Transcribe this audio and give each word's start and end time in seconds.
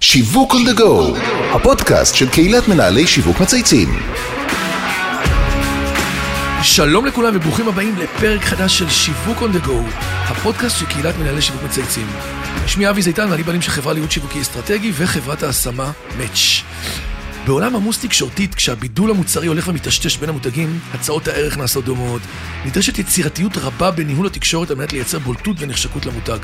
שיווק 0.00 0.52
on 0.52 0.68
the 0.68 0.78
go, 0.78 1.18
הפודקאסט 1.54 2.14
של 2.14 2.28
קהילת 2.28 2.68
מנהלי 2.68 3.06
שיווק 3.06 3.40
מצייצים. 3.40 3.88
שלום 6.62 7.06
לכולם 7.06 7.36
וברוכים 7.36 7.68
הבאים 7.68 7.96
לפרק 7.98 8.44
חדש 8.44 8.78
של 8.78 8.90
שיווק 8.90 9.38
on 9.38 9.56
the 9.56 9.66
go, 9.66 9.72
הפודקאסט 10.02 10.78
של 10.78 10.86
קהילת 10.86 11.14
מנהלי 11.18 11.42
שיווק 11.42 11.62
מצייצים. 11.62 12.06
שמי 12.66 12.90
אבי 12.90 13.02
זיתן 13.02 13.28
ואני 13.30 13.42
בעלים 13.42 13.62
של 13.62 13.70
חברה 13.70 13.92
לייעוד 13.92 14.10
שיווקי 14.10 14.40
אסטרטגי 14.40 14.92
וחברת 14.94 15.42
ההשמה 15.42 15.92
Match. 16.18 16.62
בעולם 17.46 17.76
עמוס 17.76 17.98
תקשורתית, 17.98 18.54
כשהבידול 18.54 19.10
המוצרי 19.10 19.46
הולך 19.46 19.68
ומטשטש 19.68 20.16
בין 20.16 20.28
המותגים, 20.28 20.78
הצעות 20.94 21.28
הערך 21.28 21.56
נעשות 21.58 21.84
דומות. 21.84 22.22
נדרשת 22.64 22.98
יצירתיות 22.98 23.56
רבה 23.56 23.90
בניהול 23.90 24.26
התקשורת 24.26 24.70
על 24.70 24.76
מנת 24.76 24.92
לייצר 24.92 25.18
בולטות 25.18 25.56
ונחשקות 25.60 26.06
למותג. 26.06 26.38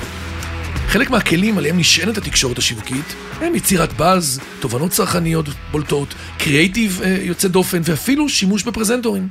חלק 0.86 1.10
מהכלים 1.10 1.58
עליהם 1.58 1.78
נשענת 1.78 2.18
התקשורת 2.18 2.58
השיווקית 2.58 3.14
הם 3.40 3.54
יצירת 3.54 3.92
באז, 3.92 4.40
תובנות 4.60 4.90
צרכניות 4.90 5.46
בולטות, 5.70 6.14
קריאייטיב 6.38 7.00
אה, 7.04 7.18
יוצא 7.22 7.48
דופן 7.48 7.80
ואפילו 7.84 8.28
שימוש 8.28 8.62
בפרזנטורים. 8.62 9.28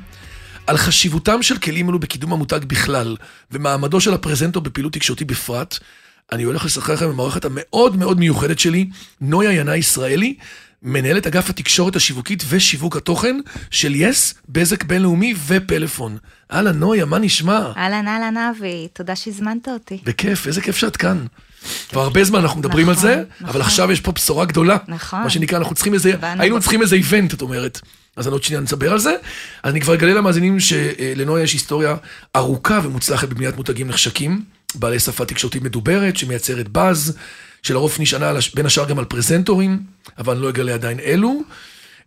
על 0.67 0.77
חשיבותם 0.77 1.41
של 1.41 1.58
כלים 1.58 1.89
אלו 1.89 1.99
בקידום 1.99 2.34
המותג 2.34 2.59
בכלל 2.67 3.16
ומעמדו 3.52 4.02
של 4.02 4.13
הפרזנטור 4.13 4.63
בפעילות 4.63 4.94
תקשורתית 4.94 5.27
בפרט, 5.27 5.77
אני 6.31 6.44
הולך 6.44 6.66
לשחק 6.66 6.94
לכם 6.94 7.09
במערכת 7.09 7.45
המאוד 7.45 7.97
מאוד 7.97 8.20
מיוחדת 8.20 8.59
שלי, 8.59 8.89
נויה 9.22 9.52
ינאי 9.52 9.77
ישראלי, 9.77 10.36
מנהלת 10.83 11.27
אגף 11.27 11.49
התקשורת 11.49 11.95
השיווקית 11.95 12.44
ושיווק 12.49 12.97
התוכן 12.97 13.39
של 13.72 13.95
יס, 13.95 14.33
בזק 14.49 14.83
בינלאומי 14.83 15.33
ופלאפון. 15.47 16.17
אהלן 16.52 16.80
נויה, 16.80 17.05
מה 17.05 17.20
נשמע? 17.20 17.72
אהלן, 17.77 18.08
אהלן, 18.08 18.38
אבי, 18.38 18.88
תודה 18.94 19.16
שהזמנת 19.16 19.67
אותי. 19.67 19.99
בכיף, 20.03 20.47
איזה 20.47 20.61
כיף 20.61 20.77
שאת 20.77 20.97
כאן. 20.97 21.25
כבר 21.89 22.01
הרבה 22.01 22.23
זמן 22.23 22.39
אנחנו 22.39 22.59
מדברים 22.59 22.89
על 22.89 22.95
נכון, 22.95 23.09
זה, 23.09 23.23
נכון. 23.39 23.49
אבל 23.49 23.61
עכשיו 23.61 23.91
יש 23.91 24.02
פה 24.02 24.11
בשורה 24.11 24.45
גדולה. 24.45 24.77
נכון. 24.88 25.23
מה 25.23 25.29
שנקרא, 25.29 25.57
אנחנו 25.57 25.75
צריכים 25.75 25.93
איזה, 25.93 26.13
היינו 26.22 26.59
צריכים 26.59 26.81
איזה 26.81 26.95
איבנט, 26.95 27.33
את 27.33 27.41
אומרת. 27.41 27.81
אז 28.16 28.27
אני 28.27 28.33
עוד 28.33 28.44
שנייה 28.44 28.61
נדבר 28.61 28.91
על 28.91 28.99
זה. 28.99 29.16
אז 29.63 29.71
אני 29.71 29.81
כבר 29.81 29.94
אגלה 29.94 30.13
למאזינים 30.13 30.59
שלנויה 30.59 31.44
יש 31.44 31.53
היסטוריה 31.53 31.95
ארוכה 32.36 32.80
ומוצלחת 32.83 33.30
בבניית 33.30 33.55
מותגים 33.55 33.88
נחשקים, 33.88 34.44
בעלי 34.75 34.99
שפה 34.99 35.25
תקשורתית 35.25 35.63
מדוברת, 35.63 36.17
שמייצרת 36.17 36.67
באז, 36.67 37.17
שלרוב 37.64 37.97
נשענה 37.99 38.31
בין 38.53 38.66
השאר 38.66 38.86
גם 38.86 38.99
על 38.99 39.05
פרזנטורים, 39.05 39.80
אבל 40.17 40.33
אני 40.33 40.41
לא 40.41 40.49
אגלה 40.49 40.73
עדיין 40.73 40.99
אלו. 40.99 41.41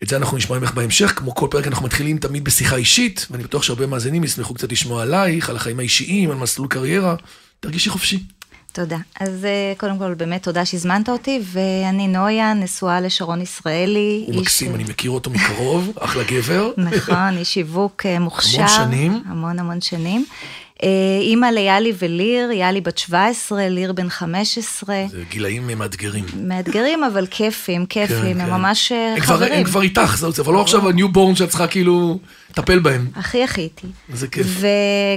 את 0.02 0.08
זה 0.08 0.16
אנחנו 0.16 0.36
נשמע 0.36 0.58
ממך 0.58 0.74
בהמשך, 0.74 1.12
כמו 1.16 1.34
כל 1.34 1.48
פרק 1.50 1.66
אנחנו 1.66 1.86
מתחילים 1.86 2.18
תמיד 2.18 2.44
בשיחה 2.44 2.76
אישית, 2.76 3.26
ואני 3.30 3.44
בטוח 3.44 3.62
שהרבה 3.62 3.86
מאזינים 3.86 4.24
ישמחו 4.24 4.54
קצת 4.54 4.72
לשמוע 4.72 5.02
עלייך, 5.02 5.50
על 5.50 5.56
החיים 5.56 5.78
האישיים, 5.78 6.30
על 6.30 6.36
מסלול 6.36 6.68
קריירה. 6.68 7.14
תרגישי 7.60 7.90
חופשי. 7.90 8.24
תודה. 8.74 8.96
אז 9.20 9.44
אה, 9.44 9.72
קודם 9.76 9.98
כל, 9.98 10.14
באמת 10.14 10.42
תודה 10.42 10.64
שהזמנת 10.64 11.08
אותי, 11.08 11.40
ואני 11.44 12.08
נויה, 12.08 12.54
נשואה 12.54 13.00
לשרון 13.00 13.40
ישראלי. 13.40 14.24
הוא 14.26 14.32
איש- 14.34 14.40
מקסים, 14.40 14.74
אני 14.74 14.84
מכיר 14.84 15.10
אותו 15.10 15.30
מקרוב, 15.30 15.92
אחלה 16.00 16.22
גבר. 16.24 16.70
נכון, 16.76 17.36
איש 17.38 17.54
שיווק 17.54 18.06
אה, 18.06 18.18
מוכשר. 18.18 18.66
שנים. 18.66 19.22
המון 19.26 19.58
המון 19.58 19.80
שנים. 19.80 20.24
אה, 20.82 20.88
אימא 21.20 21.46
ליאלי 21.46 21.92
וליר, 21.98 22.50
יאלי 22.50 22.80
בת 22.80 22.98
17, 22.98 23.68
ליר 23.68 23.92
בן 23.92 24.08
15. 24.08 24.96
זה 25.10 25.22
גילאים 25.30 25.70
מאתגרים. 25.78 26.24
מאתגרים, 26.42 27.04
אבל 27.04 27.26
כיפים, 27.30 27.86
כיפים, 27.86 28.16
כן, 28.34 28.40
הם 28.40 28.46
כן. 28.46 28.50
ממש 28.50 28.92
אה, 28.92 29.14
כבר- 29.20 29.34
חברים. 29.36 29.52
הם 29.52 29.64
כבר 29.64 29.82
איתך, 29.82 30.16
זה 30.16 30.42
אבל 30.42 30.52
לא 30.52 30.60
עכשיו 30.60 30.88
ה 30.88 30.94
newborn 30.94 31.36
שאת 31.36 31.48
צריכה 31.48 31.66
כאילו 31.66 32.18
לטפל 32.50 32.78
בהם. 32.78 33.06
הכי 33.16 33.44
הכי 33.44 33.60
איתי. 33.60 33.86
איזה 34.12 34.28
כיף. 34.28 34.46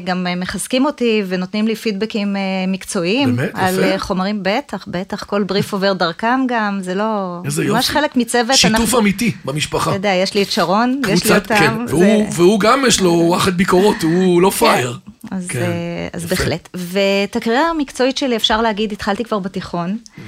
וגם 0.04 0.28
אה, 0.28 0.36
מחזקים 0.36 0.86
אותי 0.86 1.24
ונותנים 1.28 1.68
לי 1.68 1.76
פידבקים 1.76 2.36
מקצועיים. 2.68 3.36
באמת? 3.36 3.52
על 3.54 3.74
יפה. 3.80 3.84
אה, 3.92 4.00
חומרים, 4.00 4.40
בטח, 4.44 4.86
בטח, 4.88 5.24
כל 5.24 5.44
בריף 5.44 5.74
עובר 5.74 5.94
דרכם 5.94 6.40
גם, 6.48 6.80
זה 6.82 6.96
לא... 6.96 7.42
איזה 7.46 7.64
ממש 7.64 7.70
יופי. 7.86 7.94
חלק 7.94 8.16
מצוות. 8.16 8.56
שיתוף 8.56 8.80
אנחנו- 8.82 9.00
אמיתי 9.00 9.32
במשפחה. 9.46 9.90
אתה 9.90 9.98
יודע, 9.98 10.10
יש 10.14 10.34
לי 10.34 10.44
את 10.44 10.52
שרון, 10.52 11.02
יש 11.10 11.26
לי 11.26 11.36
אותם. 11.36 11.56
כן, 11.56 11.88
זה- 11.88 11.96
והוא- 11.96 12.28
והוא 12.34 12.60
גם 12.60 12.84
יש 12.88 13.02
לו 13.02 13.12
וואחד 13.12 13.58
ביקורות, 13.58 14.04
הוא 14.04 14.42
לא 14.42 14.50
פראייר. 14.50 14.98
אז, 15.32 15.47
כן, 15.48 15.62
אה, 15.62 16.08
אז 16.14 16.24
יפה. 16.26 16.36
בהחלט. 16.36 16.70
ואת 16.74 17.36
הקריירה 17.36 17.70
המקצועית 17.70 18.18
שלי, 18.18 18.36
אפשר 18.36 18.62
להגיד, 18.62 18.92
התחלתי 18.92 19.24
כבר 19.24 19.40
בתיכון. 19.40 19.98
אה, 20.18 20.24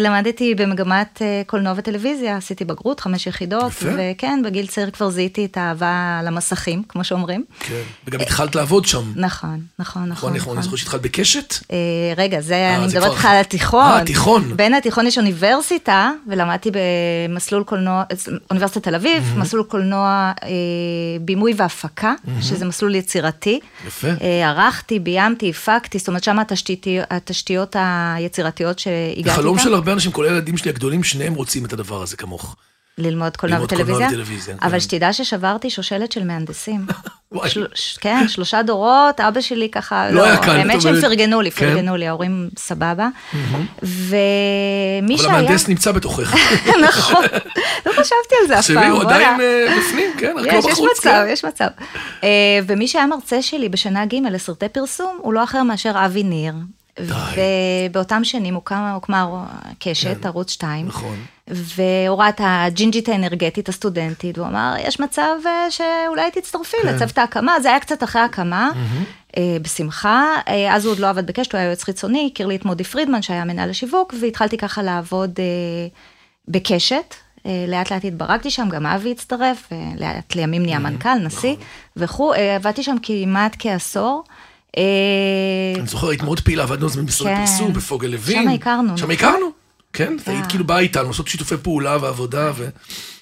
למדתי 0.00 0.54
במגמת 0.54 1.22
אה, 1.22 1.42
קולנוע 1.46 1.72
וטלוויזיה, 1.76 2.36
עשיתי 2.36 2.64
בגרות, 2.64 3.00
חמש 3.00 3.26
יחידות, 3.26 3.72
יפה. 3.72 3.88
וכן, 3.98 4.40
בגיל 4.44 4.66
צעיר 4.66 4.90
כבר 4.90 5.10
זיהיתי 5.10 5.44
את 5.44 5.56
האהבה 5.56 6.20
למסכים, 6.24 6.82
כמו 6.88 7.04
שאומרים. 7.04 7.44
כן, 7.60 7.82
וגם 8.06 8.20
התחלת 8.20 8.54
לעבוד 8.54 8.86
שם. 8.86 9.12
נכון, 9.16 9.60
נכון, 9.78 10.02
נכון. 10.02 10.08
נכון, 10.08 10.36
נכון, 10.36 10.54
אני 10.56 10.62
זוכר 10.62 10.76
שהתחלת 10.76 11.02
בקשת. 11.02 11.54
אה, 11.72 11.76
רגע, 12.16 12.40
זה, 12.40 12.74
אני 12.76 12.86
מדברת 12.86 13.10
איתך 13.12 13.24
על 13.24 13.40
התיכון. 13.40 13.84
אה, 13.84 14.04
תיכון. 14.04 14.56
בין 14.56 14.74
התיכון 14.74 15.06
יש 15.06 15.18
אוניברסיטה, 15.18 16.10
ולמדתי 16.28 16.70
במסלול 17.28 17.64
קולנוע, 17.64 18.02
אוניברסיטת 18.50 18.82
תל 18.82 18.94
אביב, 18.94 19.34
מסלול 19.36 19.62
קולנוע 19.62 20.32
אה, 20.42 20.48
בימוי 21.20 21.54
והפקה, 21.56 22.14
שזה 22.40 22.64
מסלול 22.64 22.94
יצירתי. 22.94 23.60
יפה. 23.86 24.08
אה, 24.20 24.48
ערכתי, 24.48 24.98
ביימתי, 24.98 25.50
הפקתי, 25.50 25.98
זאת 25.98 26.08
אומרת, 26.08 26.24
שם 26.24 26.38
התשתיות 27.10 27.76
היצירתיות 27.78 28.78
שהגעתי 28.78 29.47
חלום 29.48 29.58
איתן. 29.58 29.68
של 29.68 29.74
הרבה 29.74 29.92
אנשים, 29.92 30.12
כולל 30.12 30.28
הילדים 30.28 30.56
שלי 30.56 30.70
הגדולים, 30.70 31.04
שניהם 31.04 31.34
רוצים 31.34 31.64
את 31.64 31.72
הדבר 31.72 32.02
הזה 32.02 32.16
כמוך. 32.16 32.56
ללמוד 32.98 33.36
קולנוע 33.36 33.64
וטלוויזיה. 33.64 34.08
וטלוויזיה, 34.08 34.56
אבל 34.62 34.70
כן. 34.70 34.80
שתדע 34.80 35.12
ששברתי 35.12 35.70
שושלת 35.70 36.12
של 36.12 36.24
מהנדסים. 36.24 36.86
כן, 38.00 38.28
שלושה 38.28 38.62
דורות, 38.62 39.20
אבא 39.20 39.40
שלי 39.40 39.68
ככה, 39.70 40.10
לא 40.10 40.24
היה 40.24 40.36
קל, 40.36 40.50
האמת 40.50 40.82
שהם. 40.82 41.00
פרגנו 41.00 41.40
לי, 41.40 41.50
כן. 41.50 41.74
פרגנו 41.74 41.96
לי, 41.96 42.08
ההורים 42.08 42.48
סבבה. 42.58 43.08
ומי 43.82 45.14
אבל 45.14 45.16
שהיה... 45.16 45.38
המהנדס 45.38 45.68
נמצא 45.68 45.92
בתוכך. 45.92 46.34
נכון, 46.88 47.24
לא 47.86 47.92
חשבתי 47.92 48.34
על 48.42 48.48
זה 48.48 48.58
אף 48.58 48.70
פעם. 48.70 48.92
הוא 48.92 49.02
עדיין. 49.02 49.40
אה, 49.40 49.76
בפנים, 49.78 50.10
כן, 50.18 50.34
רק 50.38 50.46
לא 50.46 50.52
יש, 50.52 50.64
יש 50.64 50.72
בחוץ. 50.72 50.88
מצב, 50.98 51.10
כן. 51.10 51.32
יש 51.32 51.44
מצב. 51.44 51.68
אה, 52.24 52.58
ומי 52.66 52.88
שהיה 52.88 53.06
מרצה 53.06 53.42
שלי 53.42 53.68
בשנה 53.68 54.06
ג' 54.06 54.14
לסרטי 54.30 54.68
פרסום, 54.68 55.18
הוא 55.22 55.32
לא 55.32 55.44
אחר 55.44 55.62
מאשר 55.62 55.92
אבי 56.04 56.22
ניר. 56.22 56.54
ובאותם 57.00 58.24
שנים 58.24 58.54
הוקמה, 58.54 58.92
הוקמה 58.92 59.46
קשת, 59.78 60.26
ערוץ 60.26 60.50
2. 60.50 60.86
נכון. 60.86 61.18
והוא 61.48 62.18
ראה 62.18 62.28
את 62.28 62.40
הג'ינג'ית 62.44 63.08
האנרגטית 63.08 63.68
הסטודנטית, 63.68 64.38
והוא 64.38 64.48
אמר, 64.48 64.74
יש 64.78 65.00
מצב 65.00 65.34
אה, 65.46 65.70
שאולי 65.70 66.30
תצטרפי 66.30 66.76
כן. 66.82 66.88
לצוות 66.88 67.18
ההקמה, 67.18 67.60
זה 67.60 67.68
היה 67.68 67.80
קצת 67.80 68.02
אחרי 68.02 68.22
ההקמה, 68.22 68.70
אה, 69.36 69.56
בשמחה. 69.62 70.34
אה, 70.48 70.74
אז 70.74 70.84
הוא 70.84 70.92
עוד 70.92 70.98
לא 70.98 71.08
עבד 71.08 71.26
בקשת, 71.26 71.52
הוא 71.52 71.58
היה 71.58 71.66
יועץ 71.66 71.82
חיצוני, 71.82 72.28
הכיר 72.32 72.46
לי 72.46 72.56
את 72.56 72.64
מודי 72.64 72.84
פרידמן 72.84 73.22
שהיה 73.22 73.44
מנהל 73.44 73.70
השיווק, 73.70 74.14
והתחלתי 74.20 74.56
ככה 74.56 74.82
לעבוד 74.82 75.38
בקשת. 76.48 77.14
לאט 77.68 77.92
לאט 77.92 78.04
התברגתי 78.04 78.50
שם, 78.50 78.68
גם 78.68 78.86
אבי 78.86 79.10
הצטרף, 79.10 79.68
לאט 79.96 80.34
לימים 80.34 80.62
נהיה 80.62 80.78
מנכ"ל, 80.78 81.14
נשיא 81.14 81.56
וכו', 81.96 82.34
אה, 82.34 82.56
עבדתי 82.56 82.82
שם 82.82 82.96
כמעט 83.02 83.56
כעשור. 83.58 84.24
אה, 84.76 84.82
אני 85.78 85.86
זוכר, 85.86 86.08
היית 86.08 86.22
מאוד 86.22 86.40
פעילה, 86.40 86.62
עבדנו 86.62 86.86
אז 86.86 86.96
במשרד 86.96 87.28
כן. 87.28 87.46
פרסום, 87.46 87.72
בפוגל 87.72 88.08
לוין. 88.08 88.42
שם 88.42 88.48
הכרנו, 88.48 88.98
שם 88.98 89.10
נכון. 89.10 89.10
הכרנו, 89.10 89.46
כן, 89.92 90.16
אה. 90.28 90.32
היית 90.32 90.46
כאילו 90.46 90.64
באה 90.64 90.78
איתנו, 90.78 91.06
לעשות 91.06 91.28
שיתופי 91.28 91.56
פעולה 91.56 91.96
ועבודה, 92.00 92.50
ו... 92.56 92.68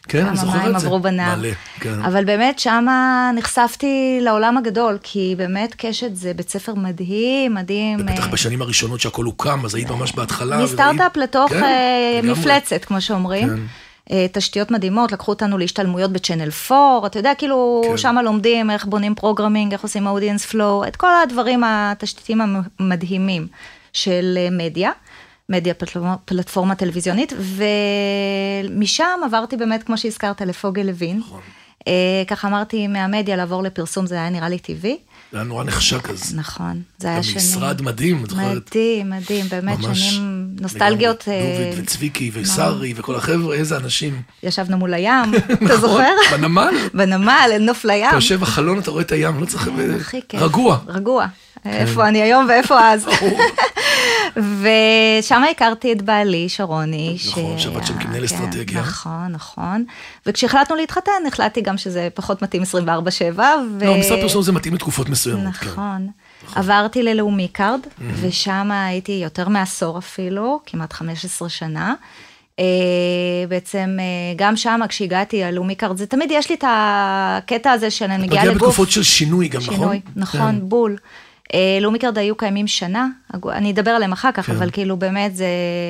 כן, 0.09 0.19
אני 0.19 0.27
כמה 0.27 0.37
זוכר 0.37 0.59
מים 0.59 0.75
את 0.75 0.81
זה. 0.81 0.87
עברו 0.87 1.01
בנהר. 1.01 1.37
מלא, 1.37 1.49
כן. 1.81 2.03
אבל 2.03 2.25
באמת 2.25 2.59
שמה 2.59 3.31
נחשפתי 3.35 4.19
לעולם 4.23 4.57
הגדול, 4.57 4.99
כי 5.03 5.35
באמת 5.39 5.75
קשת 5.79 6.15
זה 6.15 6.35
בית 6.35 6.51
ספר 6.51 6.75
מדהים, 6.75 7.55
מדהים. 7.55 8.01
ובטח 8.01 8.27
אה, 8.27 8.33
בשנים 8.33 8.63
הראשונות 8.63 9.01
שהכל 9.01 9.25
הוקם, 9.25 9.65
אז 9.65 9.75
היית 9.75 9.91
ממש 9.91 10.13
בהתחלה. 10.13 10.65
מסטארט-אפ 10.65 11.17
לתוך 11.17 11.51
כן. 11.51 12.21
מפלצת, 12.25 12.85
כמו 12.85 13.01
שאומרים. 13.01 13.67
אה, 14.13 14.27
תשתיות 14.33 14.71
מדהימות, 14.71 15.13
לקחו 15.13 15.33
אותנו 15.33 15.59
להשתלמויות 15.59 16.13
ב 16.13 16.17
Channel 16.17 16.49
4, 16.71 17.07
אתה 17.07 17.19
יודע, 17.19 17.33
כאילו, 17.39 17.83
כן. 17.85 17.97
שם 17.97 18.17
לומדים 18.25 18.71
איך 18.71 18.85
בונים 18.85 19.15
programming, 19.15 19.73
איך 19.73 19.83
עושים 19.83 20.07
audience 20.07 20.47
flow, 20.47 20.85
את 20.85 20.97
כל 20.97 21.11
הדברים 21.23 21.63
התשתיתיים 21.67 22.41
המדהימים 22.81 23.47
של 23.93 24.39
אה, 24.41 24.49
מדיה. 24.51 24.91
מדיה 25.49 25.75
פלטפורמה, 25.75 26.17
פלטפורמה 26.25 26.75
טלוויזיונית, 26.75 27.33
ומשם 28.73 29.21
עברתי 29.25 29.57
באמת, 29.57 29.83
כמו 29.83 29.99
שהזכרת, 29.99 30.41
לפוגל 30.41 30.83
לוין. 30.83 31.19
נכון. 31.19 31.41
אה, 31.89 32.23
ככה 32.27 32.49
אמרתי, 32.49 32.87
מהמדיה 32.87 33.37
לעבור 33.37 33.63
לפרסום, 33.63 34.07
זה 34.07 34.15
היה 34.15 34.31
נראה 34.31 34.49
לי 34.49 34.59
טבעי. 34.59 34.99
זה 35.33 35.39
היה 35.39 35.45
נורא 35.45 35.65
נחשק 35.65 36.11
אז. 36.11 36.35
נכון, 36.35 36.83
זה 36.99 37.09
היה 37.09 37.23
שנים. 37.23 37.37
משרד 37.37 37.83
מדהים, 37.83 38.25
את 38.25 38.31
זוכרת? 38.31 38.47
מדהים, 38.69 39.11
מדהים, 39.11 39.47
באמת 39.49 39.79
שנים 39.83 40.47
נוסטלגיות. 40.61 41.25
לגמרי. 41.27 41.41
אה, 41.41 41.73
וצביקי 41.77 42.31
ושרי 42.35 42.95
וכל 42.97 43.17
החבר'ה, 43.17 43.55
איזה 43.55 43.77
אנשים. 43.77 44.23
ישבנו 44.43 44.77
מול 44.77 44.95
הים, 44.95 45.35
אתה 45.35 45.65
נכון, 45.65 45.77
זוכר? 45.77 46.13
בנמל. 46.31 46.75
בנמל, 46.95 47.51
אל 47.53 47.63
נוף 47.63 47.85
לים. 47.85 48.09
אתה 48.09 48.17
יושב 48.17 48.41
בחלון, 48.41 48.79
אתה 48.79 48.91
רואה 48.91 49.03
את 49.03 49.13
הים, 49.13 49.41
לא 49.41 49.47
צריך... 49.47 49.69
רגוע. 50.35 50.79
רגוע. 50.89 51.27
איפה 51.65 52.09
אני 52.09 52.23
היום 52.23 52.47
ואיפה 52.49 52.81
אז. 52.93 53.07
ושם 54.61 55.43
הכרתי 55.51 55.93
את 55.93 56.03
בעלי, 56.03 56.49
שרוני. 56.49 57.17
נכון, 57.29 57.59
ש- 57.59 57.63
שעבד 57.63 57.87
שם 57.87 57.99
כמנהל 57.99 58.27
כן, 58.27 58.35
אסטרטגיה. 58.35 58.81
נכון, 58.81 59.27
נכון. 59.31 59.85
וכשהחלטנו 60.27 60.77
להתחתן, 60.77 61.11
החלטתי 61.29 61.61
גם 61.61 61.79
שזה 61.79 62.09
פחות 62.15 62.43
מתאים 62.43 62.63
24-7. 62.63 62.67
ו... 63.79 63.85
לא, 63.87 63.97
משרד 63.99 64.21
פרסום 64.21 64.43
זה 64.43 64.53
מתאים 64.53 64.75
לתקופות 64.75 65.09
מסוימות, 65.09 65.55
כן. 65.55 65.67
נכון. 65.69 66.09
עברתי 66.55 67.03
ללאומי 67.03 67.49
קארד, 67.49 67.81
ושם 68.21 68.71
הייתי 68.73 69.13
יותר 69.13 69.49
מעשור 69.49 69.99
אפילו, 69.99 70.61
כמעט 70.67 70.93
15 70.93 71.49
שנה. 71.49 71.95
אה, 72.59 72.65
בעצם 73.49 73.97
אה, 74.01 74.05
גם 74.37 74.57
שם 74.57 74.81
כשהגעתי 74.89 75.45
הלאומי 75.45 75.75
קארד, 75.75 75.97
זה 75.97 76.07
תמיד 76.07 76.31
יש 76.33 76.49
לי 76.51 76.55
את 76.55 76.65
הקטע 76.69 77.71
הזה 77.71 77.91
שאני 77.91 78.17
מגיעה 78.17 78.27
מגיע 78.29 78.45
לגוף. 78.45 78.63
בתקופות 78.63 78.91
של 78.91 79.03
שינוי 79.03 79.49
גם, 79.49 79.61
נכון? 79.61 79.75
שינוי, 79.75 80.01
נכון, 80.17 80.41
כן. 80.53 80.69
בול. 80.69 80.97
אה, 81.55 81.79
לאומי 81.81 81.99
קארד 81.99 82.19
היו 82.19 82.37
קיימים 82.37 82.67
שנה, 82.67 83.07
אני 83.53 83.71
אדבר 83.73 83.91
עליהם 83.91 84.13
אחר 84.13 84.33
כך, 84.33 84.47
כן. 84.47 84.53
אבל 84.53 84.71
כאילו 84.71 84.97
באמת 84.97 85.37
זה 85.37 85.47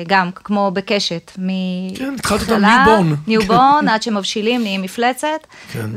גם 0.07 0.29
כמו 0.35 0.71
בקשת, 0.73 1.31
מ... 1.39 1.49
כן, 1.95 2.13
התחלת 2.19 2.41
אותם 2.41 2.65
newborn. 2.65 3.15
newborn, 3.27 3.85
עד 3.89 4.03
שמבשילים, 4.03 4.61
נהיים 4.61 4.81
מפלצת. 4.81 5.47
כן. 5.71 5.89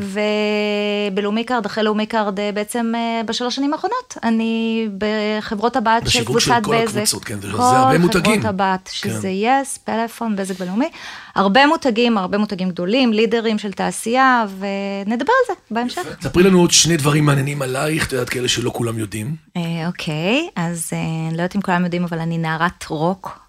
ובלאומי 1.12 1.45
קארד, 1.45 1.67
אחרי 1.67 1.85
לאומי 1.85 2.07
קארד, 2.07 2.41
אה, 2.41 2.51
בעצם 2.55 2.93
אה, 2.95 3.23
בשלוש 3.27 3.57
שנים 3.57 3.73
האחרונות, 3.73 4.17
אני 4.23 4.89
בחברות 4.99 5.77
הבת 5.77 6.03
של 6.03 6.06
בשיווק 6.06 6.41
של 6.41 6.51
קבוצת 6.51 6.65
כל 6.65 6.83
בזק. 6.83 6.97
הקבוצות, 6.97 7.25
כן, 7.25 7.39
וזה 7.39 7.49
הרבה 7.59 7.99
מותגים. 7.99 8.23
כל 8.23 8.31
חברות 8.31 8.45
הבת, 8.45 8.89
כן. 8.89 9.11
שזה 9.11 9.29
יס, 9.29 9.79
פלאפון, 9.79 10.37
בזק 10.37 10.55
ולאומי. 10.61 10.89
הרבה 11.35 11.67
מותגים, 11.67 12.19
הרבה 12.19 12.39
מותגים 12.39 12.69
גדולים, 12.69 13.13
לידרים 13.13 13.59
של 13.59 13.73
תעשייה, 13.73 14.45
ונדבר 14.59 15.33
על 15.33 15.55
זה 15.55 15.61
בהמשך. 15.71 16.03
ספרי 16.21 16.43
לנו 16.43 16.61
עוד 16.61 16.71
שני 16.71 16.97
דברים 16.97 17.25
מעניינים 17.25 17.63
עלייך, 17.63 18.06
את 18.06 18.13
יודעת, 18.13 18.29
כאלה 18.29 18.49
שלא 18.49 18.71
כולם 18.75 18.99
יודעים. 18.99 19.50
אה, 19.56 19.87
אוקיי, 19.87 20.49
אז 20.56 20.91
אה, 20.93 20.99
אני 21.29 21.37
לא 21.37 21.43
יודעת 21.43 21.56
אם 21.56 21.61
כולם 21.61 21.85
יודעים, 21.85 22.05
אבל 22.05 22.19
אני 22.19 22.38
נערת 22.38 22.85
רוק 22.88 23.41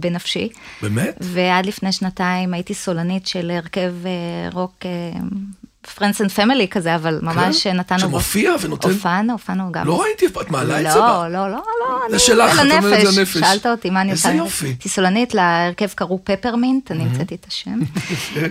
בנפשי. 0.00 0.48
באמת? 0.82 1.16
ועד 1.20 1.66
לפני 1.66 1.92
שנתיים 1.92 2.54
הייתי 2.54 2.74
סולנית 2.74 3.26
של 3.26 3.50
הרכב 3.50 3.94
אה, 4.06 4.48
רוק, 4.52 4.84
friends 5.94 6.20
and 6.20 6.30
family 6.30 6.68
כזה, 6.68 6.94
אבל 6.94 7.18
ממש 7.22 7.62
כן? 7.66 7.76
נתנו... 7.76 7.98
בו- 7.98 8.08
שמופיע 8.08 8.52
ונותן? 8.60 8.90
הופענו, 8.90 9.32
הופענו 9.32 9.72
גם. 9.72 9.86
לא 9.86 10.02
ראיתי, 10.02 10.26
את 10.26 10.50
מעלה 10.50 10.80
את 10.80 10.92
זה? 10.92 10.98
לא, 10.98 11.22
ב- 11.22 11.32
לא, 11.32 11.50
לא, 11.50 11.56
לא, 11.80 11.98
זה 12.08 12.14
אני- 12.14 12.18
שלך, 12.18 12.58
על 12.58 12.72
את 12.72 12.84
אומרת. 12.84 13.06
זה 13.06 13.20
הנפש. 13.20 13.36
שאלת 13.38 13.66
אותי 13.66 13.90
מה 13.90 14.00
אני 14.00 14.10
איזה 14.10 14.28
עושה. 14.28 14.38
יופי. 14.38 14.66
הייתי 14.66 14.88
סולנית, 14.88 15.34
להרכב 15.34 15.86
קראו 15.94 16.20
Peppermint, 16.24 16.90
אני 16.90 17.02
המצאתי 17.04 17.34
את 17.34 17.46
השם. 17.48 17.78
אה, 18.36 18.48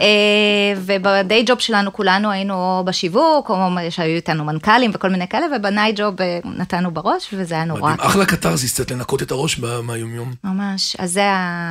ובדיי 0.77 1.43
ג'וב 1.47 1.59
שלנו 1.59 1.93
כולנו 1.93 2.31
היינו 2.31 2.53
או 2.53 2.83
בשיווק, 2.85 3.49
או 3.49 3.55
שהיו 3.89 4.15
איתנו 4.15 4.45
מנכ"לים 4.45 4.91
וכל 4.93 5.09
מיני 5.09 5.27
כאלה, 5.27 5.45
ובניי 5.55 5.93
ג'וב 5.95 6.21
אה, 6.21 6.39
נתנו 6.45 6.91
בראש, 6.91 7.29
וזה 7.33 7.55
היה 7.55 7.63
נורא. 7.65 7.93
אחלה 7.99 8.25
קתרזיס, 8.25 8.73
קצת 8.73 8.91
לנקות 8.91 9.21
את 9.21 9.31
הראש 9.31 9.59
מה- 9.59 9.81
מהיומיום. 9.81 10.33
ממש, 10.43 10.95
אז 10.99 11.11
זה 11.11 11.21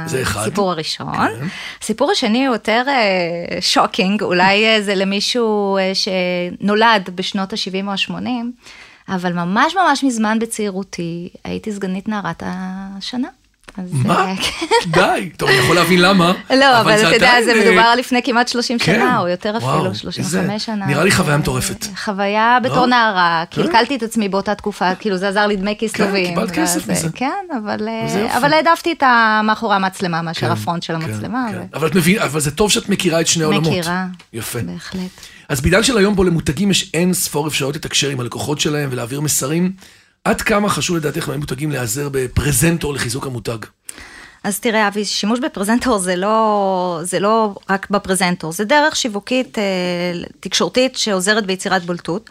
זה. 0.07 0.23
הסיפור 0.41 0.71
הראשון. 0.71 1.15
כן. 1.17 1.47
הסיפור 1.83 2.11
השני 2.11 2.47
הוא 2.47 2.55
יותר 2.55 2.83
שוקינג, 3.61 4.23
אולי 4.23 4.67
אה, 4.67 4.83
זה 4.83 4.95
למישהו 4.95 5.48
אה, 5.81 5.93
שנולד 5.95 7.11
בשנות 7.15 7.53
ה-70 7.53 7.87
או 7.87 7.91
ה-80, 7.93 8.15
אבל 9.09 9.33
ממש 9.33 9.75
ממש 9.77 10.05
מזמן 10.05 10.39
בצעירותי 10.39 11.29
הייתי 11.45 11.73
סגנית 11.73 12.09
נערת 12.09 12.43
השנה. 12.47 13.29
אז, 13.79 13.93
מה? 13.93 14.15
אה, 14.31 14.35
כן. 14.37 14.67
די. 15.01 15.31
טוב, 15.37 15.49
אני 15.49 15.59
יכול 15.59 15.77
להבין 15.77 16.01
למה. 16.03 16.33
לא, 16.51 16.81
אבל 16.81 16.93
אתה 17.07 17.15
יודע, 17.15 17.33
זה 17.45 17.53
אה, 17.53 17.61
מדובר 17.61 17.81
על 17.81 17.99
לפני 17.99 18.23
כמעט 18.23 18.49
30 18.49 18.79
כן. 18.79 18.85
שנה, 18.85 19.19
או 19.21 19.29
יותר 19.29 19.55
וואו, 19.61 19.79
אפילו, 19.79 19.95
35 19.95 20.19
איזה- 20.53 20.59
שנה. 20.59 20.87
נראה 20.87 21.05
לי 21.05 21.11
חוויה 21.11 21.37
מטורפת. 21.37 21.85
חוויה 22.05 22.59
בתור 22.65 22.77
לא? 22.81 22.87
נערה, 22.87 23.45
כן. 23.51 23.63
קלקלתי 23.63 23.97
את 23.97 24.03
עצמי 24.03 24.29
באותה 24.29 24.55
תקופה, 24.55 24.95
כאילו 24.95 25.17
זה 25.17 25.29
עזר 25.29 25.47
לי 25.47 25.57
דמי 25.57 25.75
כיס 25.79 25.93
כן, 25.93 26.07
טובים. 26.07 26.27
קיבלת 26.27 26.51
כסף 26.51 26.89
מזה. 26.91 27.09
כן, 27.15 27.47
אבל 28.37 28.53
העדפתי 28.53 28.93
את 28.93 29.03
המאחורי 29.07 29.77
המצלמה 29.77 30.23
מאשר 30.23 30.47
כן, 30.47 30.53
הפרונט 30.53 30.83
של 30.83 30.97
כן, 30.99 31.03
המצלמה. 31.03 31.47
כן. 31.53 31.63
אבל 32.23 32.41
זה 32.41 32.51
טוב 32.51 32.71
שאת 32.71 32.89
מכירה 32.89 33.21
את 33.21 33.27
שני 33.27 33.43
העולמות. 33.45 33.69
מכירה. 33.73 34.07
יפה. 34.33 34.59
בהחלט. 34.63 35.01
אז 35.49 35.61
בעידן 35.61 35.83
של 35.83 35.99
היום 35.99 36.17
בו 36.17 36.25
למותגים 36.25 36.71
יש 36.71 36.91
אין 36.95 37.15
ספור 37.15 37.49
אפשרויות 37.49 37.77
לתקשר 37.77 38.09
עם 38.09 38.21
הלקוחות 38.21 38.61
שלהם 38.61 38.89
ולהעביר 38.93 39.21
מסרים, 39.21 39.73
עד 40.25 40.43
כמה 40.43 40.69
חשוב 40.69 40.97
לדעתך 40.97 41.29
למותגים 41.29 41.71
להיעזר 41.71 42.09
בפרזנטור 42.13 42.95
לחיזוק 42.95 43.27
המותג? 43.27 43.59
אז 44.45 44.61
תראה, 44.61 44.89
אבי, 44.89 45.05
שימוש 45.05 45.41
בפרזנטור 45.41 45.99
זה 45.99 46.17
לא, 46.17 47.01
זה 47.03 47.21
לא 47.21 47.55
רק 47.71 47.91
בפרזנטור, 47.91 48.53
זה 48.53 48.65
דרך 48.65 48.97
שיווקית 48.97 49.59
אה, 49.59 49.63
תקשורתית 50.41 50.97
שעוזרת 50.97 51.47
ביצירת 51.47 51.85
בולטות. 51.85 52.31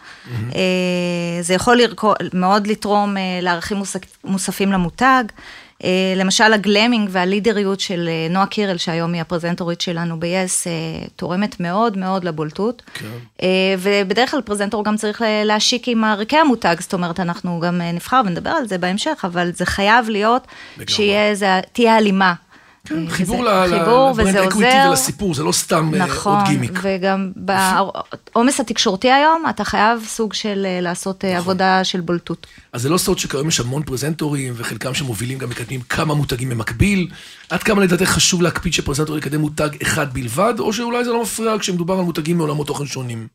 אה, 0.56 1.42
זה 1.42 1.54
יכול 1.54 1.78
לרקו, 1.78 2.14
מאוד 2.34 2.68
לתרום 2.68 3.18
אה, 3.18 3.40
לערכים 3.42 3.78
מוסק, 3.78 4.06
מוספים 4.24 4.72
למותג. 4.72 5.24
אה, 5.84 6.14
למשל 6.16 6.54
הגלמינג 6.54 7.10
והלידריות 7.12 7.80
של 7.80 8.10
אה, 8.12 8.28
נועה 8.30 8.46
קירל, 8.46 8.78
שהיום 8.78 9.14
היא 9.14 9.22
הפרזנטורית 9.22 9.82
שלנו 9.82 10.20
ב-yes, 10.20 10.68
אה, 10.68 11.08
תורמת 11.16 11.60
מאוד 11.60 11.98
מאוד 11.98 12.24
לבולטות. 12.24 12.82
כן. 12.94 13.46
ובדרך 13.80 14.32
כלל 14.32 14.42
פרזנטור 14.42 14.84
גם 14.84 14.98
צריך 14.98 15.22
להשיק 15.46 15.88
עם 15.88 16.04
ערכי 16.04 16.38
המותג, 16.38 16.76
זאת 16.80 16.94
אומרת, 16.94 17.20
אנחנו 17.20 17.60
גם 17.60 17.82
נבחר 17.82 18.22
ונדבר 18.26 18.50
על 18.50 18.68
זה 18.68 18.78
בהמשך, 18.78 19.22
אבל 19.24 19.52
זה 19.54 19.66
חייב 19.66 20.10
להיות, 20.10 20.48
לגמרי. 20.78 20.94
שיהיה 20.94 21.30
איזה, 21.30 21.60
תהיה 21.72 21.96
הלימה. 21.96 22.34
כן, 22.88 23.10
חיבור 23.10 23.68
חיבור, 23.70 24.14
וזה 24.18 24.46
עוזר. 24.46 24.88
ולסיפור, 24.90 25.34
זה 25.34 25.44
לא 25.44 25.52
סתם 25.52 25.92
אה, 25.94 26.00
נכון, 26.00 26.38
עוד 26.38 26.48
גימיק. 26.48 26.80
וגם 26.82 27.32
בעומס 27.36 28.60
התקשורתי 28.60 29.12
היום, 29.12 29.44
אתה 29.50 29.64
חייב 29.64 30.04
סוג 30.06 30.34
של 30.34 30.66
אה, 30.66 30.82
לעשות 30.82 31.18
נכון. 31.18 31.30
אה, 31.30 31.38
עבודה 31.38 31.84
של 31.84 32.02
בולטות. 32.02 32.48
אז 32.74 32.82
זה 32.82 32.90
לא 32.90 32.98
סוד 32.98 33.20
שכיום 33.20 33.48
יש 33.48 33.60
המון 33.60 33.84
פרזנטורים, 33.84 34.54
וחלקם 34.58 34.94
שמובילים 34.94 35.38
גם 35.38 35.50
מקדמים 35.50 35.82
כמה 35.82 36.14
מותגים 36.14 36.50
במקביל. 36.50 37.08
עד 37.50 37.64
כמה 37.64 37.84
לדעתך 37.84 38.10
חשוב 38.10 38.42
להקפיד 38.42 38.74
שפרזנטור 38.74 39.18
יקדם 39.18 39.42
מותג 39.42 39.70
אחד 39.82 40.14
בלבד, 40.14 40.54
או 40.60 40.74
שאולי 40.74 41.04
זה 41.06 41.12
לא 41.12 41.22
מפריע 41.22 41.58
כשמדובר 41.60 41.94
על 41.94 42.06
מותגים 42.06 42.38
מעולמות 42.38 42.68
תוכן 42.68 42.86
שונים? 42.86 43.28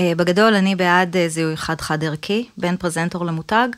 בגדול, 0.00 0.54
אני 0.54 0.76
בעד 0.76 1.16
זיהוי 1.28 1.56
חד-חד 1.56 2.04
ערכי, 2.04 2.46
בין 2.58 2.76
פרזנטור 2.76 3.26
למותג, 3.26 3.68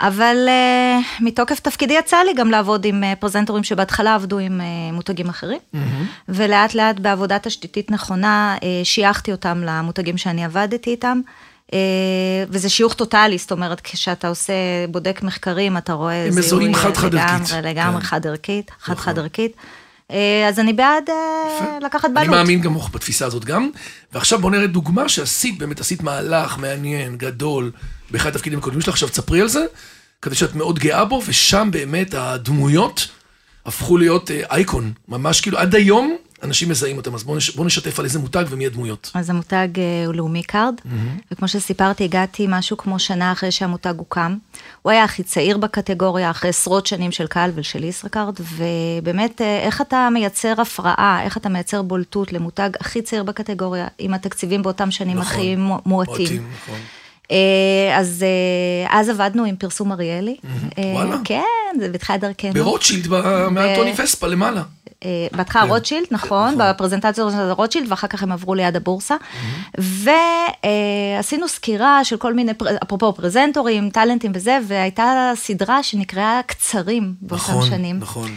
אבל 0.00 0.36
אה, 0.48 0.98
מתוקף 1.20 1.60
תפקידי 1.60 1.94
יצא 1.94 2.16
לי 2.16 2.34
גם 2.34 2.50
לעבוד 2.50 2.84
עם 2.84 3.04
אה, 3.04 3.12
פרזנטורים 3.18 3.64
שבהתחלה 3.64 4.14
עבדו 4.14 4.38
עם 4.38 4.60
אה, 4.60 4.92
מותגים 4.92 5.28
אחרים, 5.28 5.58
ולאט 6.28 6.74
לאט 6.74 6.98
בעבודה 6.98 7.38
תשתיתית 7.38 7.90
נכונה, 7.90 8.56
אה, 8.62 8.80
שייכתי 8.84 9.32
אותם 9.32 9.62
למותגים 9.64 10.18
שאני 10.18 10.44
עבדתי 10.44 10.90
איתם. 10.90 11.20
אה, 11.72 11.78
וזה 12.48 12.68
שיוך 12.68 12.94
טוטאלי, 12.94 13.38
זאת 13.38 13.52
אומרת, 13.52 13.80
כשאתה 13.80 14.28
עושה, 14.28 14.52
בודק 14.88 15.20
מחקרים, 15.22 15.76
אתה 15.76 15.92
רואה 15.92 16.24
הם 16.26 16.36
מזוהים 16.36 16.74
זיהוי, 16.74 16.88
אה, 16.88 16.94
חד-חד 16.94 17.14
ערכית. 17.14 17.50
לגמרי, 17.52 17.70
לגמרי 17.70 18.00
כן. 18.00 18.06
חד 18.06 18.26
ערכית, 18.26 18.70
חד 18.80 18.92
נכון. 18.92 19.04
חד 19.04 19.18
ערכית. 19.18 19.52
אה, 20.10 20.48
אז 20.48 20.58
אני 20.60 20.72
בעד 20.72 21.04
יפה. 21.04 21.64
לקחת 21.80 22.04
אני 22.04 22.14
בעלות. 22.14 22.30
מאמין 22.30 22.60
גם 22.60 22.74
בתפיסה 22.92 23.26
הזאת 23.26 23.44
גם. 23.44 23.70
ועכשיו 24.12 24.38
בוא 24.38 24.50
נראה 24.50 24.66
דוגמה 24.66 25.08
שעשית, 25.08 25.58
באמת 25.58 25.80
עשית 25.80 26.02
מהלך 26.02 26.58
מעניין, 26.58 27.16
גדול, 27.16 27.70
באחד 28.10 28.30
התפקידים 28.30 28.58
הקודמים 28.58 28.80
שלך, 28.80 28.88
עכשיו 28.94 29.08
תספרי 29.08 29.40
על 29.40 29.48
זה, 29.48 29.64
כדי 30.22 30.34
שאת 30.34 30.54
מאוד 30.54 30.78
גאה 30.78 31.04
בו, 31.04 31.22
ושם 31.26 31.68
באמת 31.72 32.14
הדמויות 32.14 33.08
הפכו 33.66 33.96
להיות 33.96 34.30
אה, 34.30 34.42
אייקון, 34.50 34.92
ממש 35.08 35.40
כאילו 35.40 35.58
עד 35.58 35.74
היום 35.74 36.16
אנשים 36.42 36.68
מזהים 36.68 36.96
אותם, 36.96 37.14
אז 37.14 37.24
בוא, 37.24 37.36
נש... 37.36 37.50
בוא 37.50 37.64
נשתף 37.66 37.98
על 37.98 38.04
איזה 38.04 38.18
מותג 38.18 38.44
ומי 38.48 38.66
הדמויות. 38.66 39.10
אז 39.14 39.30
המותג 39.30 39.68
אה, 39.78 40.06
הוא 40.06 40.14
לאומי 40.14 40.42
קארד, 40.42 40.74
וכמו 41.32 41.48
שסיפרתי, 41.48 42.04
הגעתי 42.04 42.46
משהו 42.48 42.76
כמו 42.76 42.98
שנה 42.98 43.32
אחרי 43.32 43.50
שהמותג 43.50 43.94
הוקם. 43.96 44.36
הוא 44.82 44.90
היה 44.92 45.04
הכי 45.04 45.22
צעיר 45.22 45.58
בקטגוריה, 45.58 46.30
אחרי 46.30 46.50
עשרות 46.50 46.86
שנים 46.86 47.12
של 47.12 47.26
כאל 47.26 47.50
ושל 47.54 47.84
ישראכרד, 47.84 48.34
ובאמת, 48.56 49.40
אה, 49.40 49.58
איך 49.60 49.80
אתה 49.80 50.08
מייצר 50.12 50.60
הפרעה, 50.60 51.22
איך 51.24 51.36
אתה 51.36 51.48
מייצר 51.48 51.82
בולטות 51.82 52.32
למותג 52.32 52.70
הכי 52.80 53.02
צעיר 53.02 53.22
בקטגוריה, 53.22 53.86
עם 53.98 54.14
התקציבים 54.14 54.62
באותם 54.62 54.90
שנים 54.90 55.18
נכון. 55.18 55.32
הכי 55.36 55.56
מו- 55.56 55.80
מועטים. 55.86 56.16
מועטים, 56.16 56.48
נכון. 56.64 56.78
אה, 57.30 57.36
אז 57.98 58.24
אה, 58.88 58.98
אז 59.00 59.08
עבדנו 59.08 59.44
עם 59.44 59.56
פרסום 59.56 59.92
אריאלי. 59.92 60.36
אה, 60.78 60.84
וואלה. 60.84 61.16
כן, 61.24 61.42
זה 61.80 61.88
בתחילת 61.88 62.20
דרכנו. 62.20 62.52
ברוטשילד, 62.54 63.06
ב- 63.06 63.48
מהטוני 63.48 63.92
וספה 63.98 64.26
למעלה. 64.26 64.62
בהתחלה 65.32 65.62
כן, 65.62 65.68
רוטשילד, 65.68 66.06
נכון, 66.10 66.54
נכון. 66.54 66.68
בפרזנטציה 66.70 67.24
של 67.30 67.50
רוטשילד, 67.50 67.86
ואחר 67.90 68.06
כך 68.06 68.22
הם 68.22 68.32
עברו 68.32 68.54
ליד 68.54 68.76
הבורסה. 68.76 69.14
ועשינו 69.78 71.48
סקירה 71.48 72.04
של 72.04 72.16
כל 72.16 72.34
מיני, 72.34 72.54
פר- 72.54 72.76
אפרופו 72.82 73.12
פרזנטורים, 73.12 73.90
טאלנטים 73.90 74.32
וזה, 74.34 74.58
והייתה 74.66 75.32
סדרה 75.36 75.82
שנקראה 75.82 76.40
קצרים 76.46 77.14
באותם 77.20 77.34
נכון, 77.44 77.66
שנים. 77.68 77.98
נכון. 77.98 78.30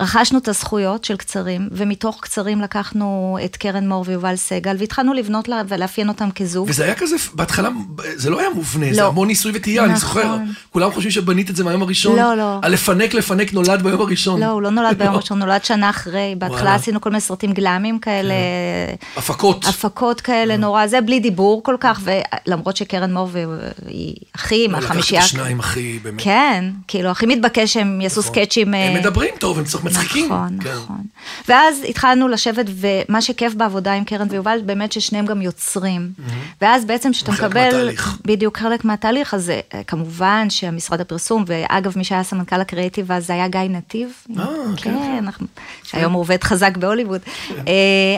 רכשנו 0.00 0.38
את 0.38 0.48
הזכויות 0.48 1.04
של 1.04 1.16
קצרים, 1.16 1.68
ומתוך 1.72 2.18
קצרים 2.20 2.60
לקחנו 2.60 3.38
את 3.44 3.56
קרן 3.56 3.88
מור 3.88 4.04
ויובל 4.06 4.36
סגל, 4.36 4.76
והתחלנו 4.78 5.12
לבנות 5.12 5.48
לה 5.48 5.62
ולאפיין 5.68 6.08
אותם 6.08 6.30
כזוג. 6.30 6.68
וזה 6.70 6.84
היה 6.84 6.94
כזה, 6.94 7.16
בהתחלה, 7.34 7.68
זה 8.14 8.30
לא 8.30 8.40
היה 8.40 8.48
מובנה, 8.54 8.86
זה 8.94 9.00
לא. 9.00 9.06
המון 9.06 9.28
ניסוי 9.28 9.52
וטעייה, 9.54 9.84
אני 9.84 9.92
נכון. 9.92 10.08
זוכר. 10.22 10.36
כולם 10.70 10.90
חושבים 10.92 11.10
שבנית 11.10 11.50
את 11.50 11.56
זה 11.56 11.64
מהיום 11.64 11.82
הראשון. 11.82 12.16
לא, 12.16 12.36
לא. 12.36 12.58
הלפנק 12.62 13.14
לפנק 13.14 13.52
נולד 13.52 13.82
ביום 13.82 14.00
הראשון. 14.00 14.40
לא, 14.40 14.46
הוא 14.46 14.62
לא 14.62 14.70
נולד 14.70 14.98
ביום 14.98 15.12
לא. 15.12 15.18
ראשון, 15.18 15.38
נולד 15.38 15.64
שנה 15.64 15.90
אחרי. 15.90 16.34
בהתחלה. 16.38 16.74
עשינו 16.74 17.00
כל 17.00 17.10
מיני 17.10 17.20
סרטים 17.20 17.52
גלאמים 17.52 17.98
כאלה. 17.98 18.34
הפקות. 19.16 19.64
הפקות 19.64 20.20
כאלה 20.20 20.56
נורא, 20.56 20.86
זה 20.86 21.00
בלי 21.00 21.20
דיבור 21.20 21.62
כל 21.62 21.76
כך, 21.80 22.00
ולמרות 22.04 22.76
שקרן 22.76 23.12
מור 23.12 23.30
היא 23.86 24.14
הכי, 24.34 24.68
לקחת 24.68 24.96
את. 24.96 25.14
השניים 25.18 25.60
הכי, 25.60 25.98
באמת. 26.02 26.22
כן, 26.22 26.64
כאילו, 26.88 27.10
הכי 27.10 27.26
מתבקש 27.26 27.72
שהם 27.72 28.00
יעשו 28.00 28.20
נכון. 28.20 28.34
סקצ'ים. 28.34 28.74
הם 28.74 28.74
אה, 28.74 29.00
מדברים 29.00 29.34
טוב, 29.38 29.58
הם 29.58 29.64
מצחיקים. 29.90 30.24
נכון, 30.26 30.58
כן. 30.62 30.72
נכון. 30.76 31.00
ואז 31.48 31.82
התחלנו 31.88 32.28
לשבת, 32.28 32.66
ומה 32.76 33.22
שכיף 33.22 33.54
בעבודה 33.54 33.92
עם 33.92 34.04
קרן 34.04 34.26
ויובל, 34.30 34.60
באמת 34.66 34.92
ששניהם 34.92 35.26
גם 35.26 35.42
יוצרים. 35.42 36.10
ואז 36.60 36.84
בעצם 36.84 37.12
כשאתה 37.12 37.32
חלק 37.32 37.44
מקבל... 37.46 37.64
מהתהליך. 37.64 38.16
בדיוק, 38.26 38.58
חלק 38.58 38.84
מהתהליך, 38.84 39.34
אז 39.34 39.50
אה, 39.50 39.60
כמובן 39.86 40.50
שהמשרד 40.50 41.00
הפרסום, 41.00 41.44
ואגב, 41.46 41.92
מי 41.98 42.04
שהיה 42.04 42.22
סמנכ"ל 42.22 42.60
הקריאיטיב 42.60 43.12
אז 43.12 43.30
היה 43.30 43.48
גיא 43.48 43.60
נתיב. 43.60 44.10
אה, 44.38 44.44
כן, 44.76 44.82
כן, 44.82 45.18
אנחנו- 45.18 45.46
שהיום 45.90 46.12
הוא 46.12 46.20
עובד 46.20 46.44
חזק 46.44 46.76
בהוליווד. 46.76 47.20
אה, 47.50 47.64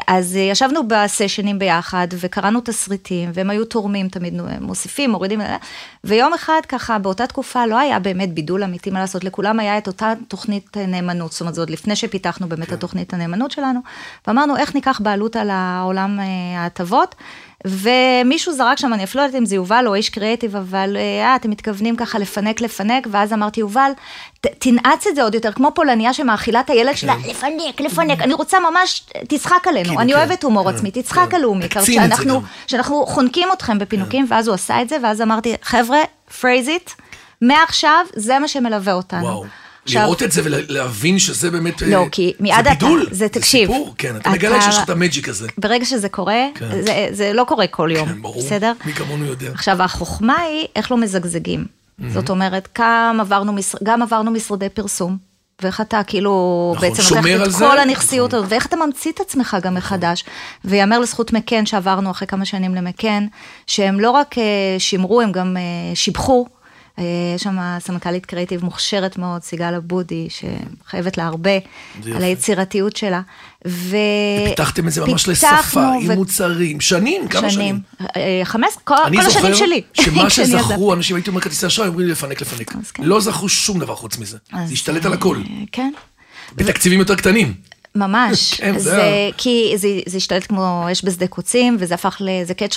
אז 0.06 0.36
אה, 0.36 0.40
ישבנו 0.40 0.88
בסשנים 0.88 1.58
ביחד, 1.58 2.08
וקראנו 2.20 2.60
תסריטים, 2.64 3.30
והם 3.34 3.50
היו 3.50 3.64
תורמים 3.64 4.08
תמיד, 4.08 4.40
הם 4.40 4.62
מוסיפים, 4.62 5.10
מורידים, 5.10 5.40
אה, 5.40 5.56
ויום 6.04 6.34
אחד 6.34 6.60
ככה, 6.68 6.98
באותה 6.98 7.26
תקופה 7.26 7.66
לא 7.66 7.78
היה 7.78 7.98
באמת 7.98 8.34
בידול 8.34 8.64
אמיתי 8.64 8.90
מה 8.90 9.00
לעשות, 9.00 9.24
לכולם 9.24 9.60
היה 9.60 9.78
את 9.78 9.86
אותה 9.86 10.12
תוכנית 10.28 10.76
אה, 10.76 10.86
נאמנות, 10.86 11.32
זאת 11.32 11.40
אומרת, 11.40 11.54
זה 11.54 11.60
עוד 11.60 11.70
לפני 11.70 11.96
שפיתחנו 11.96 12.48
באמת 12.48 12.68
את 12.68 12.72
התוכנית 12.72 13.14
הנאמנות 13.14 13.50
שלנו, 13.50 13.80
ואמרנו, 14.26 14.56
איך 14.56 14.74
ניקח 14.74 15.00
בעלות 15.00 15.36
על 15.36 15.50
העולם 15.50 16.20
אה, 16.20 16.60
ההטבות, 16.60 17.14
ומישהו 17.64 18.52
זרק 18.52 18.78
שם, 18.78 18.92
אני 18.92 19.04
אפילו 19.04 19.22
לא 19.22 19.26
יודעת 19.26 19.40
אם 19.40 19.46
זה 19.46 19.54
יובל 19.54 19.84
או 19.86 19.94
איש 19.94 20.08
קריאיטיב, 20.08 20.56
אבל 20.56 20.96
אה, 20.96 21.36
אתם 21.36 21.50
מתכוונים 21.50 21.96
ככה 21.96 22.18
לפנק, 22.18 22.60
לפנק, 22.60 23.06
ואז 23.10 23.32
אמרתי, 23.32 23.60
יובל, 23.60 23.90
ת, 24.40 24.46
תנעץ 24.46 25.06
את 25.06 25.14
זה 25.14 25.22
עוד 25.22 25.34
יותר, 25.34 25.52
כמו 25.52 25.70
פולניה 25.74 26.12
שמאכילה 26.12 26.60
את 26.60 26.70
הילד 26.70 26.96
שלה, 26.96 27.14
לפנק, 27.28 27.80
לפנק, 27.80 28.20
אני 28.20 28.34
רוצה 28.34 28.58
ממש, 28.70 29.04
תצחק 29.28 29.68
עלינו, 29.68 29.88
כאילו, 29.88 30.00
אני 30.00 30.12
כן, 30.12 30.18
אוהבת 30.18 30.42
הומור 30.42 30.70
כן, 30.70 30.76
עצמי, 30.76 30.90
תצחק 30.90 31.26
כן. 31.30 31.36
על 31.36 31.42
לאומי, 31.42 31.64
שאנחנו, 32.66 33.06
חונקים 33.06 33.48
אתכם 33.52 33.78
בפינוקים, 33.78 34.26
ואז 34.28 34.48
הוא 34.48 34.54
עשה 34.54 34.82
את 34.82 34.88
זה, 34.88 34.96
ואז 35.02 35.20
אמרתי, 35.20 35.54
חבר'ה, 35.62 35.98
phrase 36.40 36.68
it, 36.68 36.90
מעכשיו 37.40 38.06
זה 38.16 38.38
מה 38.38 38.48
שמלווה 38.48 38.92
אותנו. 38.92 39.22
וואו. 39.22 39.44
עכשיו- 39.84 40.02
לראות 40.02 40.22
את 40.22 40.32
זה 40.32 40.40
ולהבין 40.44 41.18
שזה 41.18 41.50
באמת... 41.50 41.82
לא, 41.82 41.96
אה, 42.02 42.08
כי 42.12 42.32
מיד 42.40 42.54
זה 42.54 42.60
אתה- 42.60 42.70
בידול, 42.70 43.06
זה 43.10 43.28
תקשיב, 43.28 43.68
סיפור, 43.70 43.94
כן, 43.98 44.10
אתה 44.10 44.18
אתה- 44.20 44.30
מגלה 44.30 44.60
שיש 44.62 44.76
לך 44.76 44.84
את 44.84 44.90
המג'יק 44.90 45.28
הזה. 45.28 45.48
ברגע 45.58 45.84
שזה 45.84 46.08
קורה, 46.08 46.40
כן. 46.54 46.68
זה, 46.82 47.06
זה 47.10 47.32
לא 47.32 47.44
קורה 47.48 47.66
כל 47.66 47.90
יום, 47.92 48.08
כן, 48.08 48.22
ברור. 48.22 48.42
בסדר? 48.42 48.72
מי 48.84 48.92
כמונו 48.92 49.24
יודע. 49.24 49.50
עכשיו, 49.54 49.82
החוכמה 49.82 50.38
היא 50.38 50.66
איך 50.76 50.90
לא 50.90 50.96
מזגזגים. 50.96 51.64
זאת 52.12 52.30
אומרת, 52.30 52.68
גם 52.78 53.16
עברנו. 53.20 53.52
גם 53.82 54.02
עברנו 54.02 54.30
משרדי 54.30 54.68
פרסום, 54.68 55.16
ואיך 55.62 55.80
אתה 55.80 56.00
כאילו 56.06 56.72
נכון, 56.76 56.88
בעצם 56.88 57.02
לוקח 57.16 57.46
את 57.46 57.52
זה. 57.52 57.58
כל 57.58 57.78
הנכסיות 57.78 58.28
נכון. 58.28 58.38
הזאת, 58.38 58.52
ואיך 58.52 58.66
אתה 58.66 58.76
ממציא 58.76 59.12
את 59.12 59.20
עצמך 59.20 59.56
גם 59.62 59.74
מחדש. 59.74 60.24
ויאמר 60.64 60.98
לזכות 60.98 61.32
מקן, 61.32 61.66
שעברנו 61.66 62.10
אחרי 62.10 62.28
כמה 62.28 62.44
שנים 62.44 62.74
למקן, 62.74 63.26
שהם 63.66 64.00
לא 64.00 64.10
רק 64.10 64.38
אה, 64.38 64.42
שימרו, 64.78 65.20
הם 65.20 65.32
גם 65.32 65.56
אה, 65.56 65.62
שיבחו. 65.96 66.46
אה, 66.98 67.04
יש 67.34 67.42
שם 67.42 67.56
סמנכ"לית 67.80 68.26
קריאיטיב 68.26 68.64
מוכשרת 68.64 69.18
מאוד, 69.18 69.42
סיגל 69.42 69.74
אבודי, 69.74 70.28
שחייבת 70.30 71.18
לה 71.18 71.26
הרבה 71.26 71.50
על. 72.04 72.22
היצירתיות 72.22 72.96
שלה. 72.96 73.20
ו... 73.66 73.96
פיתחתם 74.48 74.88
את 74.88 74.92
זה 74.92 75.06
ממש 75.06 75.28
אה, 75.28 75.32
לשפה, 75.32 75.92
עם 76.00 76.10
ו- 76.10 76.14
מוצרים, 76.14 76.80
שנים, 76.80 77.28
כמה 77.28 77.50
שנים. 77.50 77.80
אה, 78.16 78.40
חמש, 78.44 78.68
כל, 78.84 78.94
אני 79.06 79.16
כל 79.16 79.26
השנים 79.26 79.42
זוכר 79.42 79.54
שלי. 79.54 79.82
שמה 80.02 80.30
כשאני 80.30 80.48
שזכרו, 80.48 80.94
אנשים 80.94 81.16
הייתי 81.16 81.30
אומר 81.30 81.40
כרטיסי 81.40 81.66
אשראי, 81.66 81.88
אומרים 81.88 82.06
לי 82.06 82.12
לפנק, 82.12 82.40
לפנק. 82.40 82.72
כן. 82.94 83.02
לא 83.02 83.20
זכרו 83.20 83.48
שום 83.48 83.78
דבר 83.78 83.94
חוץ 83.94 84.18
מזה. 84.18 84.38
זה 84.66 84.72
השתלט 84.72 85.04
על 85.04 85.12
הכל. 85.12 85.36
אה, 85.36 85.64
כן. 85.72 85.92
בתקציבים 86.56 86.98
יותר 86.98 87.14
קטנים. 87.14 87.54
ממש, 87.94 88.54
כן, 88.60 88.78
זה 88.78 88.90
זה, 88.90 89.30
כי 89.36 89.72
זה, 89.76 89.88
זה 90.06 90.16
השתלט 90.16 90.46
כמו 90.46 90.86
אש 90.92 91.04
בשדה 91.04 91.26
קוצים, 91.26 91.76
וזה 91.78 91.94
הפך 91.94 92.16
לאיזה 92.20 92.54
קאץ' 92.54 92.76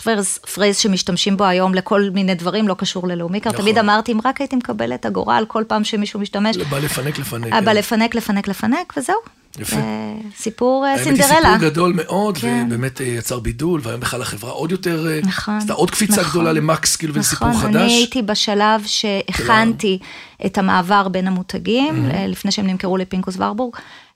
phrase, 0.54 0.78
שמשתמשים 0.78 1.38
בו 1.38 1.44
היום 1.44 1.74
לכל 1.74 2.10
מיני 2.14 2.36
דברים, 2.36 2.68
לא 2.68 2.74
קשור 2.74 3.08
ללאומי. 3.08 3.40
נכון. 3.46 3.58
תמיד 3.58 3.78
אמרתי, 3.78 4.12
אם 4.12 4.20
רק 4.26 4.42
הייתי 4.42 4.56
מקבלת 4.56 5.06
הגורל 5.06 5.46
כל 5.48 5.64
פעם 5.68 5.84
שמישהו 5.84 6.20
משתמש, 6.20 6.58
בא 6.58 6.80
לפנק, 6.80 7.20
לפנק. 7.20 7.54
בא 7.54 7.60
כן. 7.60 7.76
לפנק, 7.76 8.16
לפנק, 8.16 8.48
לפנק, 8.48 8.94
וזהו. 8.98 9.16
יפה. 9.60 9.76
אה, 9.76 10.16
סיפור 10.38 10.86
אה, 10.86 10.92
האמת 10.92 11.06
היא 11.08 11.16
סינדרלה. 11.16 11.54
סיפור 11.54 11.70
גדול 11.70 11.94
מאוד, 11.96 12.38
כן. 12.38 12.64
ובאמת 12.68 13.02
אה, 13.02 13.06
יצר 13.06 13.40
בידול, 13.40 13.82
והיום 13.84 14.00
בכלל 14.00 14.22
החברה 14.22 14.52
עוד 14.52 14.72
יותר, 14.72 15.08
נכון. 15.24 15.58
עשתה 15.58 15.74
עוד 15.74 15.92
קפיצה 15.92 16.22
נכון. 16.22 16.32
גדולה 16.32 16.54
למקס, 16.54 16.96
כאילו, 16.96 17.14
נכון, 17.34 17.54
חדש. 17.54 17.76
אני 17.76 17.94
הייתי 17.94 18.22
בשלב 18.22 18.84
שהכנתי 18.86 20.00
את 20.46 20.58
המעבר 20.58 21.08
בין 21.08 21.28
המותגים, 21.28 22.10
אה, 22.12 22.28
לפני 22.28 22.52
שהם 22.52 22.68
נמכרו 22.68 22.98
לפינקוס 22.98 23.36
ורבורג. 23.38 23.76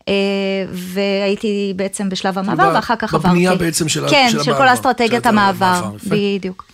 אה, 0.10 0.14
והייתי 0.72 1.74
בעצם 1.76 2.10
בשלב 2.10 2.38
המעבר, 2.38 2.72
ואחר 2.76 2.96
כך 2.96 3.14
עברתי. 3.14 3.28
בבנייה 3.30 3.56
בעצם 3.56 3.90
של 3.90 4.06
ה- 4.06 4.10
כן, 4.10 4.28
של 4.32 4.40
המעבר, 4.40 4.58
כל 4.58 4.74
אסטרטגיית 4.74 5.26
המעבר, 5.26 5.66
המעבר. 5.66 5.98
בדיוק. 6.10 6.66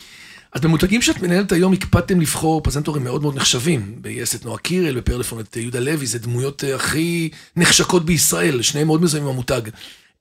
אז 0.54 0.62
במותגים 0.62 1.02
שאת 1.02 1.22
מנהלת 1.22 1.52
היום, 1.52 1.74
הקפדתם 1.74 2.22
לבחור 2.22 2.62
פרזנטורים 2.62 3.04
מאוד 3.04 3.22
מאוד 3.22 3.36
נחשבים. 3.36 3.96
ביס 3.98 4.36
את 4.36 4.46
נועה 4.46 4.58
קירל, 4.58 4.96
בפרלפון 4.98 5.40
את 5.40 5.58
יהודה 5.58 5.80
לוי, 5.80 6.06
זה 6.06 6.20
דמויות 6.20 6.64
אה, 6.64 6.76
הכי 6.76 7.30
נחשקות 7.56 8.06
בישראל, 8.06 8.62
שניהם 8.62 8.88
מאוד 8.88 9.02
מזוהים 9.02 9.26
עם 9.26 9.32
המותג. 9.32 9.62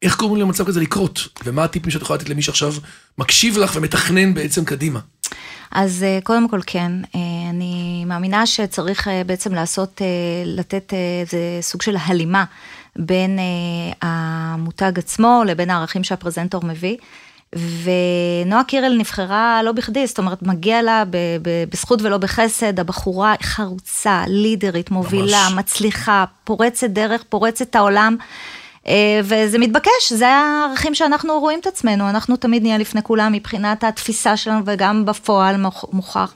איך 0.03 0.17
קוראים 0.17 0.41
למצב 0.43 0.65
כזה 0.67 0.81
לקרות? 0.81 1.29
ומה 1.45 1.65
הטיפים 1.65 1.91
שאת 1.91 2.03
יכולה 2.03 2.19
לתת 2.19 2.29
למי 2.29 2.43
שעכשיו 2.43 2.75
מקשיב 3.19 3.59
לך 3.59 3.73
ומתכנן 3.77 4.35
בעצם 4.35 4.65
קדימה? 4.65 5.01
אז 5.73 6.03
אה, 6.03 6.19
קודם 6.25 6.49
כל 6.49 6.61
כן, 6.67 6.93
אני 7.51 8.05
מאמינה 8.07 8.47
שצריך 8.47 9.09
בעצם 9.27 9.55
לעשות, 9.55 10.01
לתת 10.47 10.93
איזה 11.21 11.39
סוג 11.61 11.83
של 11.83 11.97
הלימה 12.07 12.45
בין 12.99 13.39
אה, 13.39 14.09
המותג 14.09 14.99
עצמו 14.99 15.43
לבין 15.47 15.71
הערכים 15.71 16.05
שהפרזנטור 16.05 16.65
מביא. 16.65 16.97
ונועה 17.57 18.65
קירל 18.65 18.97
נבחרה 18.99 19.61
לא 19.65 19.73
בכדי, 19.73 20.07
זאת 20.07 20.19
אומרת, 20.19 20.43
מגיע 20.43 20.83
לה 20.83 21.05
ב- 21.11 21.17
ב- 21.43 21.65
בזכות 21.71 22.03
ולא 22.03 22.19
בחסד, 22.19 22.81
הבחורה 22.81 23.35
חרוצה, 23.43 24.25
לידרית, 24.27 24.91
מובילה, 24.91 25.47
ממש. 25.49 25.53
מצליחה, 25.59 26.25
פורצת 26.45 26.91
דרך, 26.91 27.23
פורצת 27.29 27.63
את 27.71 27.77
העולם. 27.77 28.17
אה, 28.87 29.21
וזה 29.25 29.59
מתבקש, 29.59 30.13
זה 30.13 30.29
הערכים 30.29 30.95
שאנחנו 30.95 31.41
רואים 31.41 31.59
את 31.61 31.67
עצמנו, 31.67 32.11
אנחנו 32.11 32.37
תמיד 32.37 32.63
נהיה 32.63 32.79
לפני 32.79 33.03
כולם 33.03 33.33
מבחינת 33.33 33.85
התפיסה 33.85 34.37
שלנו 34.37 34.61
וגם 34.67 35.05
בפועל 35.05 35.67
מוכ- 35.67 35.89
מוכח. 35.93 36.35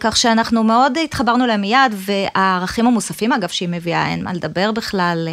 כך 0.00 0.16
שאנחנו 0.16 0.64
מאוד 0.64 0.98
התחברנו 1.04 1.46
להם 1.46 1.60
מיד, 1.60 1.92
והערכים 1.92 2.86
המוספים 2.86 3.32
אגב 3.32 3.48
שהיא 3.48 3.68
מביאה, 3.68 4.08
אין 4.08 4.24
מה 4.24 4.32
לדבר 4.32 4.72
בכלל. 4.72 5.28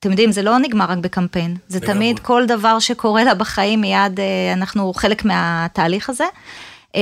אתם 0.00 0.10
יודעים, 0.10 0.32
זה 0.32 0.42
לא 0.42 0.58
נגמר 0.58 0.84
רק 0.84 0.98
בקמפיין, 0.98 1.56
זה 1.68 1.78
לגמרי. 1.78 1.94
תמיד 1.94 2.18
כל 2.18 2.46
דבר 2.46 2.78
שקורה 2.78 3.24
לה 3.24 3.34
בחיים, 3.34 3.80
מיד 3.80 4.20
אה, 4.20 4.52
אנחנו 4.52 4.92
חלק 4.94 5.24
מהתהליך 5.24 6.10
הזה. 6.10 6.24
אה, 6.96 7.00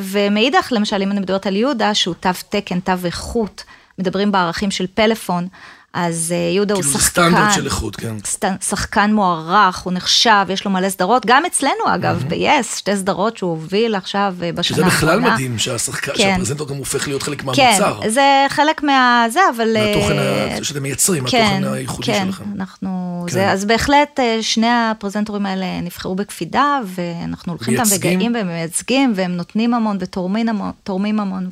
ומאידך, 0.00 0.68
למשל, 0.72 1.02
אם 1.02 1.10
אני 1.10 1.20
מדברת 1.20 1.46
על 1.46 1.56
יהודה, 1.56 1.94
שהוא 1.94 2.14
תו 2.20 2.30
תקן, 2.48 2.80
תו 2.80 2.92
איכות, 3.04 3.64
מדברים 3.98 4.32
בערכים 4.32 4.70
של 4.70 4.86
פלאפון, 4.94 5.48
אז 5.94 6.32
אה, 6.36 6.52
יהודה 6.54 6.74
הוא 6.74 6.82
כאילו 6.82 6.92
זה 6.98 7.04
שחקן. 7.04 7.10
סטנדרט 7.30 7.52
של 7.54 7.64
איכות, 7.66 7.96
כן. 7.96 8.16
סט- 8.24 8.44
שחקן 8.68 9.14
מוערך, 9.14 9.78
הוא 9.78 9.92
נחשב, 9.92 10.46
יש 10.48 10.64
לו 10.64 10.70
מלא 10.70 10.88
סדרות, 10.88 11.26
גם 11.26 11.42
אצלנו 11.46 11.94
אגב, 11.94 12.24
ב-yes, 12.28 12.76
שתי 12.76 12.96
סדרות 12.96 13.36
שהוא 13.36 13.50
הוביל 13.50 13.94
עכשיו 13.94 14.34
אה, 14.42 14.52
בשנה 14.52 14.76
שזה 14.76 14.84
האחרונה. 14.84 15.16
בכלל 15.16 15.32
מדהים 15.32 15.58
שהשחקן, 15.58 16.12
כן. 16.12 16.18
שהפרזנטור 16.18 16.68
גם 16.68 16.76
הופך 16.76 17.08
להיות 17.08 17.22
חלק 17.22 17.40
כן, 17.40 17.46
מהמוצר. 17.46 18.00
זה 18.08 18.22
חלק 18.48 18.82
מה... 18.82 19.24
זה, 19.30 19.40
אבל... 19.56 19.76
מהתוכן 19.78 20.18
אה, 20.18 20.56
ה- 20.60 20.64
שאתם 20.64 20.82
מייצרים, 20.82 21.24
כן, 21.26 21.44
התוכן 21.56 21.72
הייחודי 21.74 22.06
כן, 22.06 22.24
שלכם. 22.26 22.44
אנחנו... 22.56 22.90
כן. 23.26 23.32
זה, 23.32 23.50
אז 23.50 23.64
בהחלט 23.64 24.20
שני 24.40 24.66
הפרזנטורים 24.70 25.46
האלה 25.46 25.80
נבחרו 25.80 26.14
בקפידה, 26.14 26.78
ואנחנו 26.86 27.52
הולכים 27.52 27.74
מייצגים. 27.74 27.98
וגאים 28.18 28.34
והם 28.34 28.46
מייצגים, 28.48 29.12
והם 29.16 29.32
נותנים 29.36 29.74
המון 29.74 29.96
ותורמים 30.00 30.48
המון, 30.48 30.72
המון, 31.20 31.48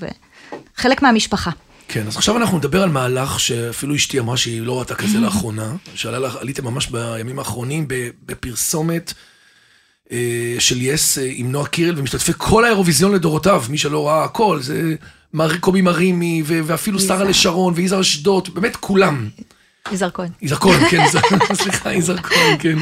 וחלק 0.78 1.02
מהמשפחה. 1.02 1.50
כן, 1.88 2.07
אז 2.07 2.16
עכשיו 2.16 2.37
אנחנו 2.37 2.59
נדבר 2.59 2.83
על 2.83 2.88
מהלך 2.88 3.40
שאפילו 3.40 3.95
אשתי 3.95 4.18
אמרה 4.18 4.37
שהיא 4.37 4.62
לא 4.62 4.78
ראתה 4.78 4.95
כזה 4.95 5.18
לאחרונה, 5.25 5.76
שעלה 5.95 6.18
לך, 6.18 6.37
עליתם 6.37 6.64
ממש 6.64 6.87
בימים 6.87 7.38
האחרונים 7.38 7.87
בפרסומת 8.26 9.12
אה, 10.12 10.57
של 10.59 10.83
יס 10.83 11.18
אה, 11.18 11.30
עם 11.35 11.52
נועה 11.52 11.66
קירל 11.66 11.99
ומשתתפי 11.99 12.33
כל 12.37 12.64
האירוויזיון 12.64 13.12
לדורותיו, 13.12 13.64
מי 13.68 13.78
שלא 13.78 14.09
ראה 14.09 14.25
הכל, 14.25 14.61
זה 14.62 14.95
קובי 15.61 15.80
מרימי 15.80 16.42
ואפילו 16.47 17.00
שרה. 17.00 17.25
לשרון 17.25 17.73
ויזהר 17.76 18.00
אשדוד, 18.00 18.49
באמת 18.54 18.76
כולם. 18.76 19.28
יזהר 19.92 20.11
כהן. 20.11 20.28
יזהר 20.42 20.58
כהן, 20.58 20.88
כן, 20.90 21.04
סליחה, 21.54 21.92
יזהר 21.92 22.16
כהן, 22.16 22.56
כן. 22.58 22.78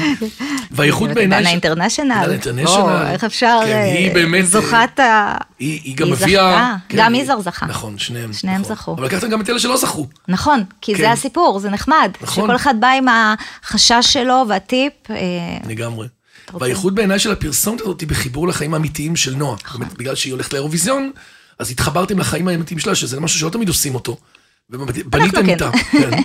והאיכות 0.71 1.09
בעיניי... 1.09 1.41
דנה 1.41 1.49
אינטרנשיונל. 1.49 2.21
דנה 2.23 2.31
אינטרנשיונל. 2.31 3.05
איך 3.11 3.23
אפשר... 3.23 3.59
כן, 3.65 3.71
אה, 3.71 3.83
היא 3.83 4.13
באמת, 4.13 4.43
אה, 4.43 4.49
זוכת 4.49 4.99
ה... 4.99 5.37
היא, 5.59 5.95
גם 5.97 6.13
הביאה... 6.13 6.75
זכתה. 6.87 6.97
גם 6.97 7.15
יזהר 7.15 7.41
זכה. 7.41 7.65
נכון, 7.65 7.97
שניהם. 7.97 8.33
שניהם 8.33 8.61
נכון. 8.61 8.75
זכו. 8.75 8.93
אבל 8.93 9.05
לקחתם 9.05 9.29
גם 9.29 9.41
את 9.41 9.49
אלה 9.49 9.59
שלא 9.59 9.77
זכו. 9.77 10.07
נכון, 10.27 10.63
כי 10.81 10.95
כן. 10.95 11.01
זה 11.01 11.11
הסיפור, 11.11 11.59
זה 11.59 11.69
נחמד. 11.69 12.11
נכון. 12.21 12.43
שכל 12.43 12.55
אחד 12.55 12.75
בא 12.79 12.87
עם 12.87 13.05
החשש 13.07 14.13
שלו 14.13 14.45
והטיפ. 14.47 14.93
אה, 15.09 15.15
לגמרי. 15.67 16.07
והייחוד 16.53 16.95
בעיניי 16.95 17.19
של 17.19 17.31
הפרסומת 17.31 17.81
הזאת 17.81 18.01
היא 18.01 18.09
בחיבור 18.09 18.47
לחיים 18.47 18.73
האמיתיים 18.73 19.15
של 19.15 19.35
נועה. 19.35 19.57
נכון. 19.65 19.81
באמת, 19.81 19.97
בגלל 19.97 20.15
שהיא 20.15 20.33
הולכת 20.33 20.53
לאירוויזיון, 20.53 21.11
אז 21.59 21.71
התחברתם 21.71 22.19
לחיים 22.19 22.47
האמיתיים 22.47 22.79
שלה, 22.79 22.95
שזה 22.95 23.19
משהו 23.19 23.39
שלא 23.39 23.49
תמיד 23.49 23.67
עושים 23.67 23.95
אותו. 23.95 24.17
ובניתם 24.69 25.45
כן. 25.45 25.49
איתה. 25.49 25.69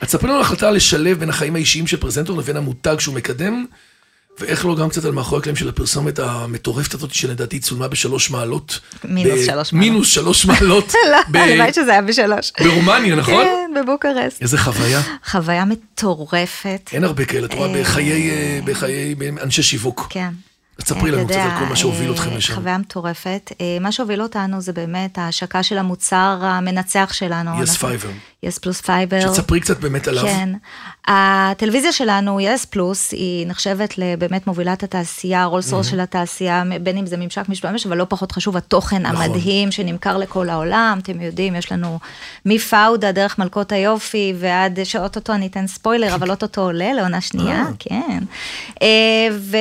אז 0.00 0.08
ספרי 0.08 0.28
לנו 0.28 0.36
על 0.36 0.42
החלטה 0.44 0.70
לשלב 0.70 1.18
בין 1.18 1.28
החיים 1.28 1.54
האישיים 1.54 1.86
של 1.86 1.96
פרזנטור 1.96 2.38
לבין 2.38 2.56
המותג 2.56 2.96
שהוא 2.98 3.14
מקדם, 3.14 3.64
ואיך 4.38 4.66
לא 4.66 4.76
גם 4.76 4.88
קצת 4.88 5.04
על 5.04 5.10
מאחורי 5.12 5.38
הקלעים 5.40 5.56
של 5.56 5.68
הפרסומת 5.68 6.18
המטורפת 6.18 6.94
הזאת, 6.94 7.14
שלדעתי 7.14 7.58
צולמה 7.60 7.88
בשלוש 7.88 8.30
מעלות. 8.30 8.80
מינוס 9.04 9.40
ב- 9.40 9.44
שלוש 9.44 9.72
מעלות. 9.72 9.88
מינוס 9.90 10.08
שלוש 10.08 10.46
מעלות. 10.46 10.92
לא, 11.12 11.38
הלוואי 11.38 11.72
שזה 11.72 11.90
היה 11.92 12.02
בשלוש. 12.02 12.52
ברומניה, 12.64 13.16
נכון? 13.16 13.44
כן, 13.44 13.80
בבוקרשט. 13.82 14.42
איזה 14.42 14.58
חוויה. 14.58 15.02
חוויה 15.26 15.64
מטורפת. 15.64 16.90
אין 16.92 17.04
הרבה 17.04 17.24
כאלה, 17.24 17.46
את 17.46 17.54
רואה 17.54 17.74
אה, 17.74 17.80
בחיי, 17.82 18.30
אה, 18.30 18.60
בחיי 18.64 19.14
אנשי 19.42 19.62
שיווק. 19.62 20.06
כן. 20.10 20.30
אז 20.78 20.84
ספרי 20.88 21.10
לנו 21.10 21.28
קצת 21.28 21.36
על 21.36 21.58
כל 21.58 21.64
מה 21.64 21.76
שהוביל 21.76 22.08
אה, 22.08 22.14
אתכם 22.14 22.36
לשם. 22.36 22.54
חוויה 22.54 22.78
מטורפת. 22.78 23.52
מה 23.80 23.92
שהוביל 23.92 24.22
אותנו 24.22 24.60
זה 24.60 24.72
באמת 24.72 25.18
ההשקה 25.18 25.62
של 25.62 25.78
המוצר 25.78 26.38
המנצח 26.42 27.10
שלנו. 27.12 27.62
יס 27.62 27.76
פייבר. 27.76 28.08
יס 28.42 28.58
פלוס 28.58 28.80
פייבר. 28.80 29.20
שתספרי 29.20 29.60
קצת 29.60 29.80
באמת 29.80 30.08
עליו. 30.08 30.24
כן. 30.24 30.48
הטלוויזיה 31.06 31.92
שלנו, 31.92 32.40
יס 32.40 32.64
פלוס, 32.64 33.12
היא 33.12 33.46
נחשבת 33.46 33.98
לבאמת 33.98 34.46
מובילת 34.46 34.82
התעשייה, 34.82 35.44
רולס 35.44 35.72
רויס 35.72 35.86
של 35.86 36.00
התעשייה, 36.00 36.62
בין 36.82 36.96
אם 36.96 37.06
זה 37.06 37.16
ממשק 37.16 37.48
משתמש, 37.48 37.86
אבל 37.86 37.96
לא 37.96 38.06
פחות 38.08 38.32
חשוב, 38.32 38.56
התוכן 38.56 39.02
נכון. 39.02 39.22
המדהים 39.22 39.70
שנמכר 39.70 40.16
לכל 40.16 40.48
העולם, 40.48 40.98
אתם 41.02 41.20
יודעים, 41.20 41.56
יש 41.56 41.72
לנו 41.72 41.98
מפאודה 42.46 43.12
דרך 43.12 43.38
מלכות 43.38 43.72
היופי, 43.72 44.34
ועד 44.38 44.78
שאו-טו-טו 44.84 45.32
אני 45.32 45.46
אתן 45.46 45.66
ספוילר, 45.66 46.14
אבל 46.14 46.30
אוטוטו 46.30 46.60
עולה 46.60 46.92
לעונה 46.92 47.20
שנייה, 47.20 47.60
אה. 47.60 47.70
כן. 47.78 48.18
אה, 48.82 48.88
ו- 49.32 49.56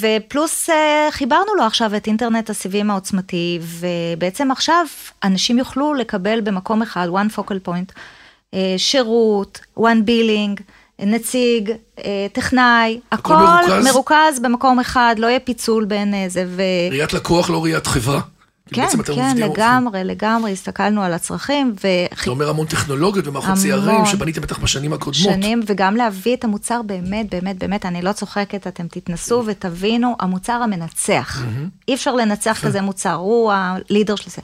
ופלוס 0.00 0.70
אה, 0.70 1.08
חיברנו 1.10 1.54
לו 1.56 1.64
עכשיו 1.64 1.96
את 1.96 2.06
אינטרנט 2.06 2.50
הסיבים 2.50 2.90
העוצמתי, 2.90 3.60
ובעצם 3.62 4.50
עכשיו 4.50 4.86
אנשים 5.24 5.58
יוכלו 5.58 5.94
לקבל 5.94 6.40
במקום 6.40 6.82
אחד, 6.82 7.08
one 7.08 7.38
focal 7.38 7.68
point, 7.68 7.92
שירות, 8.76 9.60
one 9.78 10.06
billing, 10.06 10.62
נציג, 11.06 11.72
אה, 12.04 12.26
טכנאי, 12.32 13.00
הכל 13.12 13.34
הכל 13.34 13.44
מרוכז? 13.44 13.84
מרוכז 13.84 14.40
במקום 14.42 14.80
אחד, 14.80 15.14
לא 15.18 15.26
יהיה 15.26 15.40
פיצול 15.40 15.84
בין 15.84 16.14
אה, 16.14 16.24
זה 16.28 16.44
ו... 16.48 16.62
ראיית 16.90 17.12
לקוח, 17.12 17.50
לא 17.50 17.62
ראיית 17.62 17.86
חברה. 17.86 18.20
כן, 18.72 18.88
כן, 19.14 19.36
לגמרי, 19.36 20.04
לגמרי, 20.04 20.52
הסתכלנו 20.52 21.02
על 21.02 21.12
הצרכים, 21.12 21.74
זה 21.80 22.06
אומר 22.26 22.48
המון 22.48 22.66
טכנולוגיות 22.66 23.26
ומערכות. 23.26 23.56
CRM 23.56 24.06
שבניתם 24.06 24.40
בטח 24.40 24.58
בשנים 24.58 24.92
הקודמות. 24.92 25.34
שנים, 25.34 25.60
וגם 25.66 25.96
להביא 25.96 26.36
את 26.36 26.44
המוצר 26.44 26.82
באמת, 26.82 27.30
באמת, 27.30 27.58
באמת, 27.58 27.86
אני 27.86 28.02
לא 28.02 28.12
צוחקת, 28.12 28.66
אתם 28.66 28.86
תתנסו 28.88 29.42
ותבינו, 29.46 30.16
המוצר 30.20 30.52
המנצח. 30.52 31.42
אי 31.88 31.94
אפשר 31.94 32.14
לנצח 32.14 32.60
כזה 32.64 32.80
מוצר, 32.80 33.14
הוא 33.14 33.52
הלידר 33.52 34.16
של 34.16 34.30
זה. 34.30 34.42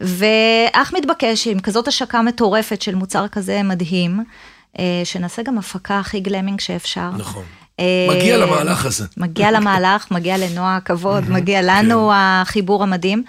ואך 0.00 0.92
מתבקש 0.92 1.46
עם 1.46 1.60
כזאת 1.60 1.88
השקה 1.88 2.22
מטורפת 2.22 2.82
של 2.82 2.94
מוצר 2.94 3.28
כזה 3.28 3.62
מדהים, 3.62 4.24
אה, 4.78 5.02
שנעשה 5.04 5.42
גם 5.42 5.58
הפקה 5.58 5.98
הכי 5.98 6.20
גלמינג 6.20 6.60
שאפשר. 6.60 7.10
נכון. 7.18 7.44
אה, 7.80 8.06
מגיע 8.10 8.36
למהלך 8.36 8.84
הזה. 8.84 9.06
מגיע 9.16 9.50
למהלך, 9.50 10.10
מגיע 10.10 10.38
לנועה 10.38 10.76
הכבוד, 10.76 11.30
מגיע 11.30 11.60
לנו 11.62 12.08
כן. 12.08 12.14
החיבור 12.14 12.82
המדהים 12.82 13.22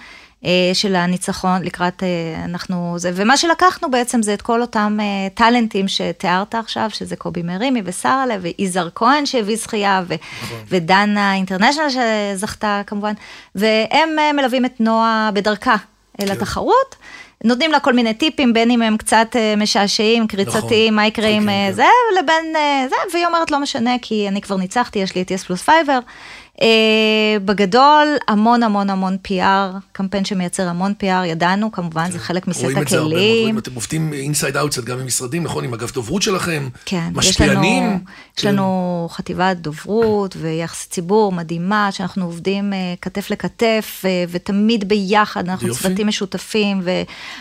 של 0.73 0.95
הניצחון 0.95 1.63
לקראת, 1.63 2.03
אה, 2.03 2.45
אנחנו, 2.45 2.93
זה, 2.97 3.11
ומה 3.15 3.37
שלקחנו 3.37 3.91
בעצם 3.91 4.21
זה 4.21 4.33
את 4.33 4.41
כל 4.41 4.61
אותם 4.61 4.97
אה, 5.01 5.27
טאלנטים 5.33 5.87
שתיארת 5.87 6.55
עכשיו, 6.55 6.89
שזה 6.89 7.15
קובי 7.15 7.41
מרימי 7.41 7.81
ושרלה 7.85 8.37
ויזהר 8.41 8.89
כהן 8.95 9.25
שהביא 9.25 9.57
זכייה, 9.57 10.03
ו, 10.07 10.15
נכון. 10.43 10.57
ודנה 10.67 11.33
אינטרנשיונל 11.33 11.89
שזכתה 11.89 12.81
כמובן, 12.87 13.13
והם 13.55 14.19
אה, 14.19 14.33
מלווים 14.33 14.65
את 14.65 14.79
נועה 14.79 15.29
בדרכה 15.33 15.75
אל 16.21 16.25
כן. 16.25 16.31
התחרות. 16.31 16.95
נותנים 17.43 17.71
לה 17.71 17.79
כל 17.79 17.93
מיני 17.93 18.13
טיפים, 18.13 18.53
בין 18.53 18.71
אם 18.71 18.81
הם 18.81 18.97
קצת 18.97 19.27
אה, 19.35 19.53
משעשעים, 19.57 20.27
קריצתיים, 20.27 20.95
מה 20.95 21.07
יקרה 21.07 21.27
עם 21.27 21.43
כן, 21.43 21.49
אה, 21.49 21.67
כן. 21.69 21.75
זה, 21.75 21.85
לבין 22.19 22.55
אה, 22.55 22.85
זה, 22.89 22.95
והיא 23.13 23.25
אומרת, 23.25 23.51
לא 23.51 23.59
משנה, 23.59 23.91
כי 24.01 24.27
אני 24.27 24.41
כבר 24.41 24.57
ניצחתי, 24.57 24.99
יש 24.99 25.15
לי 25.15 25.21
את 25.21 25.31
יס 25.31 25.43
פלוס 25.43 25.61
פייבר. 25.61 25.99
אה, 26.61 27.37
בגדול, 27.45 28.07
המון 28.27 28.63
המון 28.63 28.89
המון 28.89 29.17
PR, 29.27 29.77
קמפיין 29.91 30.25
שמייצר 30.25 30.67
המון 30.67 30.93
PR, 31.03 31.25
ידענו, 31.25 31.71
כמובן, 31.71 32.11
זה 32.11 32.19
חלק 32.19 32.47
מסט 32.47 32.59
כן. 32.59 32.65
רואים 32.65 32.81
את 32.81 32.87
זה 32.87 32.97
הרבה 32.97 33.09
מאוד, 33.09 33.21
הכלים. 33.21 33.41
רואים, 33.41 33.57
אתם 33.57 33.75
עובדים 33.75 34.13
inside 34.13 34.57
outside 34.57 34.85
גם 34.85 34.99
עם 34.99 35.05
משרדים, 35.05 35.43
נכון? 35.43 35.63
עם 35.63 35.73
אגף 35.73 35.93
דוברות 35.93 36.21
שלכם, 36.21 36.69
כן, 36.85 37.09
משפיענים. 37.15 37.83
יש 37.83 37.89
לנו, 37.89 37.99
יש 38.37 38.43
כן. 38.43 38.49
לנו 38.49 39.07
חטיבת 39.11 39.57
דוברות 39.57 40.35
ויחס 40.39 40.87
ציבור 40.89 41.31
מדהימה, 41.31 41.91
שאנחנו 41.91 42.25
עובדים 42.25 42.73
אה, 42.73 42.93
כתף 43.01 43.31
לכתף 43.31 44.01
אה, 44.05 44.23
ותמיד 44.29 44.89
ביחד, 44.89 45.49
אנחנו. 45.49 45.73
צוותים 45.73 46.07
משותפים, 46.07 46.81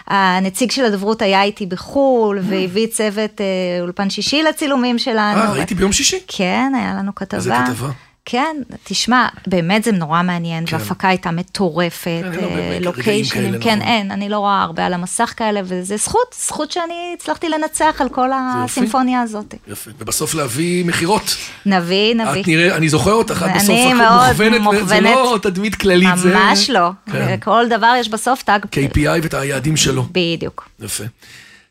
והנציג 0.09 0.71
של 0.71 0.85
הדוברות 0.85 1.23
היה 1.23 1.43
איתי 1.43 1.67
בחו"ל, 1.67 2.39
והביא 2.43 2.87
צוות 2.87 3.41
אה, 3.41 3.81
אולפן 3.81 4.11
שישי 4.11 4.43
לצילומים 4.43 4.99
שלנו. 4.99 5.41
אה, 5.41 5.53
ראיתי 5.53 5.75
ביום 5.75 5.93
שישי. 5.93 6.19
כן, 6.27 6.73
היה 6.77 6.95
לנו 6.95 7.15
כתבה. 7.15 7.39
איזה 7.39 7.55
כתבה? 7.67 8.08
כן, 8.31 8.57
תשמע, 8.85 9.29
באמת 9.47 9.85
זה 9.85 9.93
נורא 9.93 10.23
מעניין, 10.23 10.67
כן. 10.67 10.77
וההפקה 10.77 11.09
הייתה 11.09 11.31
מטורפת, 11.31 12.07
אין 12.07 12.25
הרבה 12.25 12.59
אה, 12.59 12.79
לוקיישנים, 12.81 13.51
כאלה, 13.51 13.65
כן, 13.65 13.79
נכון. 13.79 13.89
אין, 13.89 14.11
אני 14.11 14.29
לא 14.29 14.39
רואה 14.39 14.63
הרבה 14.63 14.87
על 14.87 14.95
המסך 14.95 15.35
כאלה, 15.37 15.61
וזה 15.65 15.97
זכות, 15.97 16.35
זכות 16.41 16.73
שאני 16.73 17.15
הצלחתי 17.19 17.49
לנצח 17.49 17.97
על 18.01 18.09
כל 18.09 18.27
יופי. 18.27 18.65
הסימפוניה 18.65 19.21
הזאת. 19.21 19.55
יפה. 19.69 19.91
ובסוף 19.99 20.35
להביא 20.35 20.85
מכירות. 20.85 21.37
נביא, 21.67 22.15
נביא. 22.15 22.43
את 22.43 22.49
נראה, 22.49 22.77
אני 22.77 22.89
זוכר 22.89 23.13
אותך, 23.13 23.47
את 23.51 23.57
בסוף 23.57 23.77
מאוד 23.95 24.29
מוכוונת, 24.29 24.53
זה 24.53 24.59
מוכוונת. 24.61 25.05
לא 25.05 25.39
תדמית 25.43 25.75
כללית, 25.75 26.09
זה... 26.17 26.35
ממש 26.35 26.71
לא. 26.71 26.91
כן. 27.13 27.37
כל 27.41 27.65
דבר 27.71 27.95
יש 28.01 28.09
בסוף 28.09 28.43
טאג. 28.43 28.65
KPI 28.65 29.23
ואת 29.23 29.35
היעדים 29.35 29.77
שלו. 29.77 30.07
בדיוק. 30.13 30.69
יפה. 30.81 31.05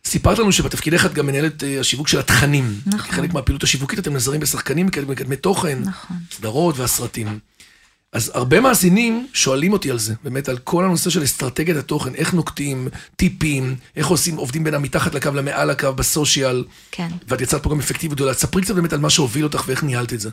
סיפרת 0.07 0.39
לנו 0.39 0.51
שבתפקידך 0.51 1.05
את 1.05 1.13
גם 1.13 1.25
מנהלת 1.25 1.63
אה, 1.63 1.79
השיווק 1.79 2.07
של 2.07 2.19
התכנים. 2.19 2.73
נכון. 2.85 3.11
חלק 3.11 3.33
מהפעילות 3.33 3.63
השיווקית 3.63 3.99
אתם 3.99 4.13
נעזרים 4.13 4.39
בשחקנים, 4.39 4.85
מקדמי 4.85 5.35
תוכן, 5.35 5.79
נכון. 5.81 6.17
סדרות 6.31 6.77
והסרטים. 6.77 7.39
אז 8.13 8.31
הרבה 8.33 8.59
מאזינים 8.59 9.27
שואלים 9.33 9.73
אותי 9.73 9.91
על 9.91 9.99
זה, 9.99 10.13
באמת 10.23 10.49
על 10.49 10.57
כל 10.57 10.85
הנושא 10.85 11.09
של 11.09 11.23
אסטרטגיית 11.23 11.77
התוכן, 11.77 12.15
איך 12.15 12.33
נוקטים, 12.33 12.87
טיפים, 13.15 13.75
איך 13.95 14.07
עושים, 14.07 14.35
עובדים 14.35 14.63
בין 14.63 14.73
המתחת 14.73 15.15
לקו 15.15 15.29
למעל 15.35 15.69
הקו 15.69 15.93
בסושיאל. 15.93 16.63
כן. 16.91 17.07
ואת 17.27 17.41
יצרת 17.41 17.63
פה 17.63 17.69
גם 17.69 17.79
אפקטיביות 17.79 18.17
גדולה. 18.17 18.33
ספרי 18.33 18.61
קצת 18.61 18.75
באמת 18.75 18.93
על 18.93 18.99
מה 18.99 19.09
שהוביל 19.09 19.43
אותך 19.43 19.63
ואיך 19.67 19.83
ניהלת 19.83 20.13
את 20.13 20.19
זה. 20.19 20.29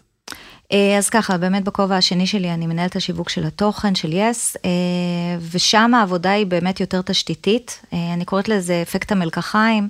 אה, 0.73 0.99
אז 0.99 1.11
ככה, 1.11 1.39
באמת 1.39 1.65
בכובע 1.65 1.97
השני 1.97 2.27
שלי 2.27 2.55
אני 2.55 2.67
מנהלת 2.67 2.97
השיווק 2.97 3.29
של 3.29 3.45
התוכן, 3.45 3.95
של 3.95 4.13
יס, 4.13 4.57
אה, 4.65 4.71
ושם 5.51 5.95
העבודה 5.95 6.31
היא 6.31 6.47
באמת 6.47 6.81
יותר 6.81 7.03
תשתיתית. 7.03 7.81
אה, 7.93 8.15
אני 8.15 8.25
קוראת 8.25 8.49
לזה 8.49 8.83
אפקט 8.83 9.13
המלקחיים. 9.13 9.89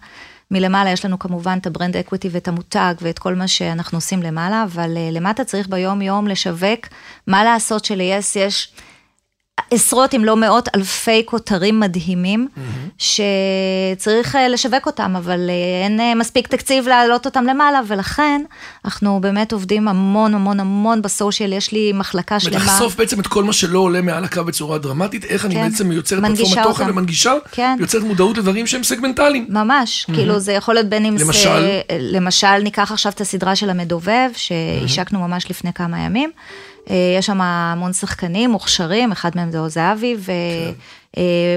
מלמעלה 0.50 0.90
יש 0.90 1.04
לנו 1.04 1.18
כמובן 1.18 1.58
את 1.60 1.66
ה 1.66 1.71
brand 1.71 1.96
equity 1.96 2.28
ואת 2.32 2.48
המותג 2.48 2.94
ואת 3.00 3.18
כל 3.18 3.34
מה 3.34 3.48
שאנחנו 3.48 3.98
עושים 3.98 4.22
למעלה, 4.22 4.64
אבל 4.64 4.90
למטה 5.12 5.44
צריך 5.44 5.68
ביום 5.68 6.02
יום 6.02 6.28
לשווק 6.28 6.86
מה 7.26 7.44
לעשות 7.44 7.84
שליס 7.84 8.36
יש 8.36 8.72
עשרות 9.70 10.14
אם 10.14 10.24
לא 10.24 10.36
מאות 10.36 10.68
אלפי 10.76 11.22
כותרים 11.26 11.80
מדהימים, 11.80 12.48
שצריך 12.98 14.36
אה, 14.36 14.48
לשווק 14.48 14.86
אותם, 14.86 15.16
אבל 15.16 15.50
אה, 15.50 15.84
אין 15.84 16.00
אה, 16.00 16.14
מספיק 16.14 16.48
תקציב 16.48 16.88
להעלות 16.88 17.26
אותם 17.26 17.44
למעלה, 17.44 17.80
ולכן 17.86 18.42
אנחנו 18.84 19.20
באמת 19.20 19.52
עובדים 19.52 19.88
המון 19.88 20.34
המון 20.34 20.60
המון 20.60 21.02
בסושיאל, 21.02 21.52
יש 21.52 21.72
לי 21.72 21.92
מחלקה 21.92 22.40
שלמה. 22.40 22.56
ולחשוף 22.56 22.96
בעצם 22.96 23.20
את 23.20 23.26
כל 23.26 23.44
מה 23.44 23.52
שלא 23.52 23.78
עולה 23.78 24.00
מעל 24.00 24.24
הקו 24.24 24.44
בצורה 24.44 24.78
דרמטית, 24.78 25.24
איך 25.24 25.46
אני 25.46 25.54
כן. 25.54 25.68
בעצם 25.68 25.92
יוצרת 25.92 26.24
פלטפורמת 26.24 26.66
תוכן. 26.66 26.90
ומנגישה, 26.90 27.32
כן. 27.52 27.76
יוצרת 27.80 28.02
מודעות 28.02 28.38
לדברים 28.38 28.66
שהם 28.66 28.84
סגמנטליים. 28.84 29.46
ממש, 29.48 30.06
כאילו 30.14 30.38
זה 30.38 30.52
יכול 30.52 30.74
להיות 30.74 30.86
בין 30.86 31.06
אם 31.06 31.16
למשל? 31.16 31.60
זה, 31.60 31.80
למשל 32.00 32.58
ניקח 32.58 32.92
עכשיו 32.92 33.12
את 33.12 33.20
הסדרה 33.20 33.56
של 33.56 33.70
המדובב, 33.70 34.30
שהשקנו 34.36 35.20
ממש 35.20 35.50
לפני 35.50 35.72
כמה 35.72 35.98
ימים. 35.98 36.30
אה, 36.90 37.16
יש 37.18 37.26
שם 37.26 37.40
המון 37.40 37.92
שחקנים 37.92 38.50
מוכשרים, 38.50 39.12
אחד 39.12 39.30
מהם 39.34 39.50
זה 39.50 39.58
עוז 39.58 39.74
זהבי, 39.74 40.16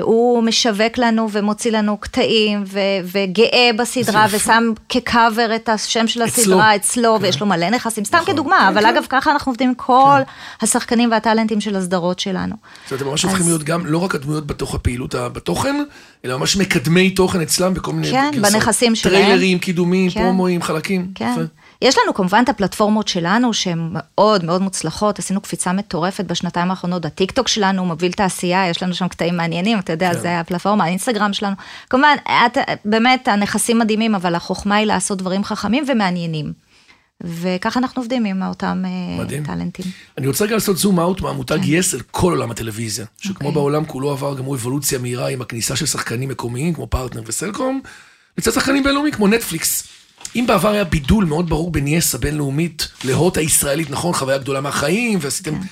והוא 0.01 0.43
משווק 0.43 0.97
לנו 0.97 1.31
ומוציא 1.31 1.71
לנו 1.71 1.97
קטעים, 1.97 2.63
ו- 2.67 2.79
וגאה 3.03 3.69
בסדרה. 3.77 4.25
ושם 4.31 4.71
כקאבר 4.89 5.55
את 5.55 5.69
השם 5.69 6.07
של 6.07 6.23
אצלו. 6.23 6.41
הסדרה 6.41 6.75
אצלו, 6.75 7.17
ויש 7.21 7.41
לו 7.41 7.47
מלא 7.47 7.69
נכסים, 7.69 8.05
סתם 8.05 8.17
נכון. 8.17 8.33
כדוגמה, 8.33 8.57
כן, 8.59 8.67
אבל 8.67 8.81
כן. 8.81 8.85
אגב, 8.87 9.05
ככה 9.09 9.31
אנחנו 9.31 9.49
עובדים 9.49 9.69
עם 9.69 9.75
כל 9.75 10.21
השחקנים 10.61 11.11
והטאלנטים 11.11 11.61
של 11.61 11.75
הסדרות 11.75 12.19
שלנו. 12.19 12.55
זאת 12.83 12.91
אומרת, 12.91 13.01
הם 13.01 13.07
ממש 13.07 13.23
הופכים 13.23 13.45
להיות 13.45 13.63
גם 13.63 13.85
לא 13.85 13.97
רק 13.97 14.15
הדמויות 14.15 14.47
בתוך 14.47 14.75
הפעילות 14.75 15.15
בתוכן, 15.15 15.83
אלא 16.25 16.37
ממש 16.37 16.57
מקדמי 16.57 17.09
תוכן 17.09 17.41
אצלם 17.41 17.73
בכל 17.73 17.93
מיני 17.93 18.11
כן. 18.11 18.31
בנכסים 18.41 18.95
שלהם. 18.95 19.23
טריילרים, 19.23 19.59
קידומים, 19.59 20.09
כן. 20.09 20.21
פרומואים, 20.21 20.61
חלקים. 20.61 21.07
כן. 21.15 21.35
יש 21.81 21.97
לנו 21.97 22.13
כמובן 22.13 22.41
את 22.43 22.49
הפלטפורמות 22.49 23.07
שלנו 23.07 23.53
שהן 23.53 23.89
מאוד 23.91 24.45
מאוד 24.45 24.61
מוצלחות, 24.61 25.19
עשינו 25.19 25.41
קפיצה 25.41 25.73
מטורפת 25.73 26.25
בשנתיים 26.25 26.69
האחרונות, 26.69 27.05
הטיק 27.05 27.31
טוק 27.31 27.47
שלנו 27.47 27.85
מוביל 27.85 28.11
תעשייה, 28.11 28.69
יש 28.69 28.83
לנו 28.83 28.93
שם 28.93 29.07
קטעים 29.07 29.37
מעניינים, 29.37 29.79
אתה 29.79 29.93
יודע, 29.93 30.13
כן. 30.13 30.19
זה 30.19 30.39
הפלטפורמה, 30.39 30.83
האינסטגרם 30.83 31.33
שלנו. 31.33 31.55
כמובן, 31.89 32.15
את, 32.27 32.57
באמת 32.85 33.27
הנכסים 33.27 33.79
מדהימים, 33.79 34.15
אבל 34.15 34.35
החוכמה 34.35 34.75
היא 34.75 34.87
לעשות 34.87 35.17
דברים 35.17 35.43
חכמים 35.43 35.83
ומעניינים. 35.87 36.53
וככה 37.23 37.79
אנחנו 37.79 38.01
עובדים 38.01 38.25
עם 38.25 38.43
אותם 38.43 38.83
אה, 38.85 39.23
מדהים. 39.23 39.45
טאלנטים. 39.45 39.85
אני 40.17 40.27
רוצה 40.27 40.45
רגע 40.45 40.53
לעשות 40.53 40.77
zoom 40.77 40.99
out 40.99 41.21
מהמותג 41.21 41.57
כן. 41.57 41.63
יס 41.65 41.93
אל 41.93 41.99
כל 42.11 42.31
עולם 42.31 42.51
הטלוויזיה. 42.51 43.05
שכמו 43.17 43.33
אוקיי. 43.33 43.51
בעולם 43.51 43.85
כולו 43.85 44.11
עבר 44.11 44.37
גם 44.37 44.43
הוא 44.45 44.55
אבולוציה 44.55 44.99
מהירה 44.99 45.27
עם 45.27 45.41
הכניסה 45.41 45.75
של 45.75 45.85
שחקנים 45.85 46.29
מקומיים 46.29 46.73
כמו 46.73 46.87
פרטנר 46.87 47.21
וסלקום, 47.25 47.81
לצד 48.37 48.51
שחקנים 48.51 48.83
בינלאומיים 48.83 49.13
כמו 49.13 49.27
נטפליקס. 49.27 49.96
אם 50.35 50.45
בעבר 50.47 50.69
היה 50.69 50.83
בידול 50.83 51.25
מאוד 51.25 51.49
ברור 51.49 51.71
בין 51.71 51.87
yes 51.88 52.15
הבינלאומית 52.15 52.87
להוט 53.03 53.37
הישראלית, 53.37 53.89
נכון? 53.89 54.13
חוויה 54.13 54.37
גדולה 54.37 54.61
מהחיים, 54.61 55.19
ועשיתם... 55.21 55.55
כן. 55.55 55.67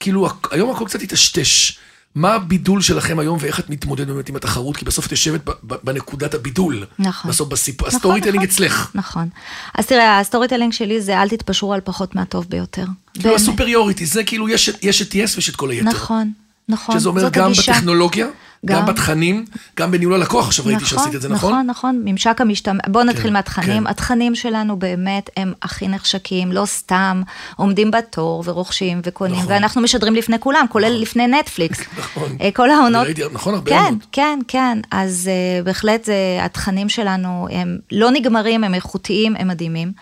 כאילו, 0.00 0.28
היום 0.50 0.70
הכל 0.70 0.84
קצת 0.84 1.02
התשתש. 1.02 1.78
מה 2.14 2.34
הבידול 2.34 2.82
שלכם 2.82 3.18
היום 3.18 3.38
ואיך 3.40 3.60
את 3.60 3.70
מתמודדת 3.70 4.06
באמת 4.06 4.28
עם 4.28 4.36
התחרות? 4.36 4.76
כי 4.76 4.84
בסוף 4.84 5.06
את 5.06 5.10
יושבת 5.10 5.40
בנקודת 5.62 6.34
הבידול. 6.34 6.84
נכון. 6.98 7.30
בסוף 7.30 7.48
בסיפור, 7.48 7.88
נכון, 7.88 7.96
ה 7.96 8.20
storytelling 8.20 8.36
נכון. 8.36 8.48
אצלך. 8.48 8.90
נכון. 8.94 9.28
אז 9.74 9.86
תראה, 9.86 10.18
ה 10.18 10.48
storytelling 10.48 10.72
שלי 10.72 11.00
זה 11.00 11.22
אל 11.22 11.28
תתפשרו 11.28 11.72
על 11.72 11.80
פחות 11.80 12.14
מהטוב 12.14 12.46
ביותר. 12.48 12.84
כאילו. 13.14 13.34
ה 13.34 13.39
superiority, 13.39 14.06
זה 14.06 14.24
כאילו, 14.24 14.48
יש 14.48 14.70
יש 14.82 15.02
את 15.02 15.14
yes 15.14 15.36
ויש 15.36 15.48
את 15.48 15.56
כל 15.56 15.70
היתר. 15.70 15.88
נכון, 15.88 16.32
נכון. 16.68 16.98
שזה 16.98 17.08
אומר 17.08 17.28
גם 17.28 17.46
הגישה. 17.46 17.72
בטכנולוגיה, 17.72 18.26
גם 18.66 18.78
גם. 18.80 18.86
בתכנים, 18.86 19.44
גם 19.76 19.90
בניהול 19.90 20.14
הלקוח, 20.14 20.46
עכשיו 20.46 20.64
ראיתי 20.66 20.84
שעשית 20.84 21.14
את 21.14 21.20
זה, 21.22 21.28
נכון? 21.28 21.50
נכון, 21.52 21.66
נכון, 21.66 22.02
ממשק 22.04 22.40
המשתמש, 22.40 22.80
בואו 22.88 23.04
נתחיל 23.04 23.26
כן, 23.26 23.32
מהתכנים, 23.32 23.84
כן. 23.84 23.90
התכנים 23.90 24.34
שלנו 24.34 24.78
באמת 24.78 25.30
הם 25.36 25.52
הכי 25.62 25.88
נחשקים, 25.88 26.52
לא 26.52 26.64
סתם 26.66 27.22
עומדים 27.56 27.90
בתור 27.90 28.42
ורוכשים 28.46 29.00
וקונים, 29.04 29.36
נכון. 29.40 29.52
ואנחנו 29.52 29.80
משדרים 29.80 30.14
לפני 30.14 30.38
כולם, 30.38 30.66
כולל 30.70 30.92
לפני 31.00 31.26
נטפליקס. 31.26 31.80
נכון. 31.98 32.36
אה, 32.40 32.50
כל 32.54 32.70
העונות. 32.70 33.04
ראיתי, 33.06 33.22
נכון, 33.32 33.54
הרבה 33.54 33.70
כן, 33.70 33.84
עונות. 33.84 34.02
כן, 34.12 34.38
כן, 34.48 34.78
אז 34.90 35.30
אה, 35.32 35.62
בהחלט 35.62 36.04
זה- 36.04 36.14
התכנים 36.40 36.88
שלנו 36.88 37.46
הם 37.50 37.78
לא 37.92 38.10
נגמרים, 38.10 38.64
הם 38.64 38.74
איכותיים, 38.74 39.36
הם 39.38 39.48
מדהימים. 39.48 39.92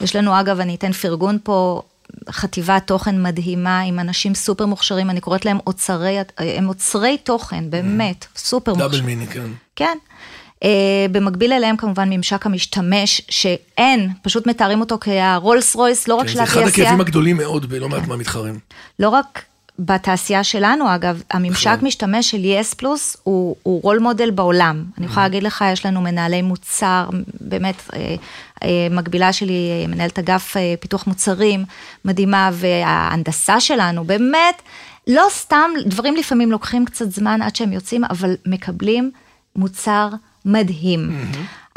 יש 0.00 0.16
לנו, 0.16 0.40
אגב, 0.40 0.60
אני 0.60 0.74
אתן 0.74 0.92
פרגון 0.92 1.38
פה. 1.42 1.82
חטיבת 2.30 2.86
תוכן 2.86 3.22
מדהימה 3.22 3.80
עם 3.80 3.98
אנשים 3.98 4.34
סופר 4.34 4.66
מוכשרים, 4.66 5.10
אני 5.10 5.20
קוראת 5.20 5.44
להם 5.44 5.58
אוצרי, 5.66 6.18
הם 6.38 6.68
אוצרי 6.68 7.18
תוכן, 7.18 7.70
באמת, 7.70 8.26
סופר 8.36 8.74
מוכשרים. 8.74 8.92
דאבל 8.92 9.06
מיני, 9.06 9.26
כן. 9.26 9.46
כן. 9.76 9.98
Uh, 10.64 10.68
במקביל 11.12 11.52
אליהם 11.52 11.76
כמובן 11.76 12.10
ממשק 12.10 12.46
המשתמש, 12.46 13.22
שאין, 13.28 14.10
פשוט 14.22 14.46
מתארים 14.46 14.80
אותו 14.80 14.98
כהרולס 15.00 15.74
רויס, 15.74 16.08
לא 16.08 16.14
רק 16.14 16.26
כן, 16.26 16.28
של 16.28 16.36
זה 16.36 16.42
אחד 16.42 16.60
התעשייה, 16.60 16.86
הכאבים 16.86 17.00
הגדולים 17.00 17.36
מאוד 17.36 17.68
בלא 17.68 17.88
מעט 17.88 18.08
מהמתחרים. 18.08 18.58
לא 18.98 19.08
רק 19.08 19.44
בתעשייה 19.78 20.44
שלנו, 20.44 20.94
אגב, 20.94 21.22
הממשק 21.30 21.70
נכון. 21.70 21.86
משתמש 21.86 22.30
של 22.30 22.44
יס 22.44 22.74
פלוס 22.74 23.16
הוא, 23.22 23.56
הוא 23.62 23.82
רול 23.82 23.98
מודל 23.98 24.30
בעולם. 24.30 24.84
אני 24.98 25.06
Mm-hmm. 25.06 25.10
יכולה 25.10 25.26
להגיד 25.26 25.42
לך, 25.42 25.64
יש 25.72 25.86
לנו 25.86 26.00
מנהלי 26.00 26.42
מוצר, 26.42 27.08
באמת, 27.40 27.82
אה, 27.94 28.14
אה, 28.62 28.88
מקבילה 28.90 29.32
שלי, 29.32 29.82
אה, 29.82 29.88
מנהלת 29.88 30.18
אגף 30.18 30.56
פיתוח 30.80 31.06
מוצרים, 31.06 31.64
מדהימה, 32.04 32.50
וההנדסה 32.52 33.60
שלנו, 33.60 34.04
באמת, 34.04 34.62
לא 35.06 35.26
סתם, 35.30 35.70
דברים 35.86 36.16
לפעמים 36.16 36.52
לוקחים 36.52 36.84
קצת 36.84 37.10
זמן 37.10 37.42
עד 37.42 37.56
שהם 37.56 37.72
יוצאים, 37.72 38.04
אבל 38.04 38.36
מקבלים 38.46 39.10
מוצר 39.56 40.08
מדהים. 40.44 41.10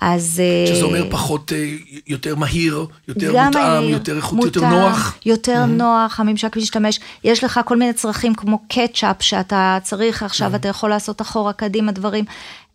אז... 0.02 0.42
אה, 0.44 0.66
Mm-hmm. 0.66 0.76
שזה 0.76 0.86
אומר 0.86 1.06
פחות, 1.10 1.54
אה, 1.54 1.70
יותר 2.08 2.36
מהיר, 2.36 2.86
יותר 3.08 3.46
מותאם, 3.46 3.62
מהיר, 3.64 3.90
יותר 3.90 4.18
איכות, 4.18 4.46
יותר 4.46 4.70
נוח. 4.70 5.10
Mm-hmm. 5.18 5.22
יותר 5.30 5.66
נוח, 5.66 6.20
הממשק 6.20 6.58
משתמש. 6.58 7.00
יש 7.24 7.44
לך 7.44 7.60
כל 7.66 7.78
מיני 7.78 7.94
צרכים 7.94 8.36
כמו 8.36 8.60
קטשאפ 8.70 9.16
שאתה 9.20 9.78
צריך 9.84 10.22
Mm-hmm. 10.22 10.26
עכשיו, 10.26 10.56
אתה 10.56 10.68
יכול 10.68 10.90
לעשות 10.90 11.22
אחורה, 11.22 11.54
קדימה, 11.54 11.92
דברים. 11.92 12.26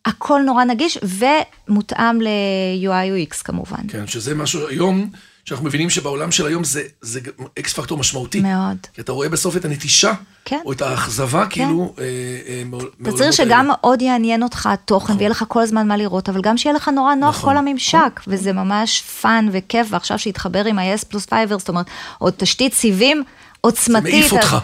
הכל 0.04 0.40
נורא 0.46 0.64
נגיש 0.64 0.98
ומותאם 1.02 2.20
ל-UI 2.20 3.30
UX 3.30 3.42
כמובן. 3.44 3.82
כן, 3.88 4.06
שזה 4.06 4.34
משהו 4.34 4.68
היום, 4.68 5.10
שאנחנו 5.44 5.66
מבינים 5.66 5.90
שבעולם 5.90 6.30
של 6.30 6.46
היום 6.46 6.64
זה, 6.64 6.82
זה 7.00 7.20
X 7.58 7.72
factor 7.72 7.98
משמעותי. 7.98 8.40
מאוד. 8.40 8.76
כי 8.94 9.00
אתה 9.00 9.12
רואה 9.12 9.28
בסוף 9.28 9.56
את 9.56 9.64
הנטישה, 9.64 10.12
כן. 10.44 10.60
או 10.64 10.72
את 10.72 10.82
האכזבה, 10.82 11.46
כאילו, 11.46 11.94
אה, 11.98 12.04
אה, 12.48 12.62
מעולמות 12.66 13.18
צריך 13.18 13.32
שגם 13.32 13.58
האלה. 13.58 13.62
מאוד 13.62 14.02
יעניין 14.02 14.42
אותך 14.42 14.66
התוכן, 14.66 15.12
ויהיה 15.16 15.28
לך 15.28 15.44
כל 15.48 15.62
הזמן 15.62 15.88
מה 15.88 15.96
לראות, 15.96 16.28
אבל 16.28 16.40
גם 16.40 16.56
שיהיה 16.56 16.74
לך 16.74 16.88
נורא 16.88 17.14
נוח 17.14 17.36
נכון. 17.36 17.50
כל 17.50 17.56
הממשק, 17.56 18.20
וזה 18.26 18.52
ממש 18.52 19.02
fun 19.02 19.48
וכיף, 19.52 19.86
ועכשיו 19.90 20.18
שהתחבר 20.18 20.64
עם 20.64 20.78
ה 20.78 20.85
yes 20.85 21.04
plus 21.08 21.26
fiber, 21.26 21.58
זאת 21.58 21.68
אומרת, 21.68 21.86
עוד 22.18 22.32
תשתית 22.36 22.74
סיבים 22.74 23.16
זה 23.16 23.22
עוצמתית. 23.60 24.14
מעיף 24.14 24.32
אותך. 24.32 24.56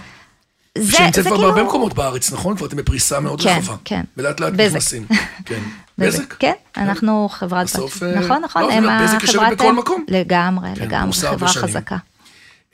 זה, 0.79 0.97
שנמצאת 0.97 1.25
זה 1.25 1.31
כבר 1.31 1.39
כאילו... 1.39 1.53
בהרבה 1.53 1.69
מקומות 1.69 1.95
בארץ, 1.95 2.33
נכון? 2.33 2.57
כבר 2.57 2.67
אתם 2.67 2.77
בפריסה 2.77 3.21
מאוד 3.21 3.43
כן, 3.43 3.59
רחבה. 3.59 3.77
כן. 3.85 4.05
ולאט 4.17 4.41
לאט. 4.41 4.53
נכנסים. 4.53 5.07
כן. 5.45 5.61
בזק. 6.01 6.19
בזק? 6.19 6.35
כן, 6.39 6.53
אנחנו 6.77 7.29
חברת 7.33 7.67
בסוף, 7.67 7.97
בת. 7.97 8.03
אה, 8.03 8.21
נכון, 8.21 8.43
נכון, 8.43 8.63
לא, 8.63 8.73
הם 8.73 8.89
אבל 8.89 9.05
בזק 9.05 9.23
יושבת 9.23 9.43
החברת... 9.43 9.59
בכל 9.59 9.73
מקום. 9.73 10.05
לגמרי, 10.09 10.69
כן, 10.75 10.83
לגמרי, 10.83 11.13
חברה. 11.13 11.49
חזקה. 11.49 11.97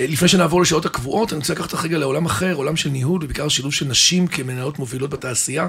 אה, 0.00 0.06
לפני 0.08 0.28
שנעבור 0.28 0.60
לשעות 0.62 0.86
הקבועות, 0.86 1.32
אני 1.32 1.38
רוצה 1.38 1.52
לקחת 1.52 1.72
אותך 1.72 1.84
רגע 1.84 1.98
לעולם 1.98 2.26
אחר, 2.26 2.54
עולם 2.54 2.76
של 2.76 2.88
ניהול, 2.88 3.24
ובעיקר 3.24 3.48
שילוב 3.48 3.72
של 3.72 3.86
נשים 3.86 4.26
כמנהלות 4.26 4.78
מובילות 4.78 5.10
בתעשייה. 5.10 5.68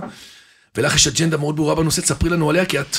ולך 0.75 0.95
יש 0.95 1.07
אג'נדה 1.07 1.37
מאוד 1.37 1.55
ברורה 1.55 1.75
בנושא, 1.75 2.01
תספרי 2.01 2.29
לנו 2.29 2.49
עליה, 2.49 2.65
כי 2.65 2.79
את 2.79 2.97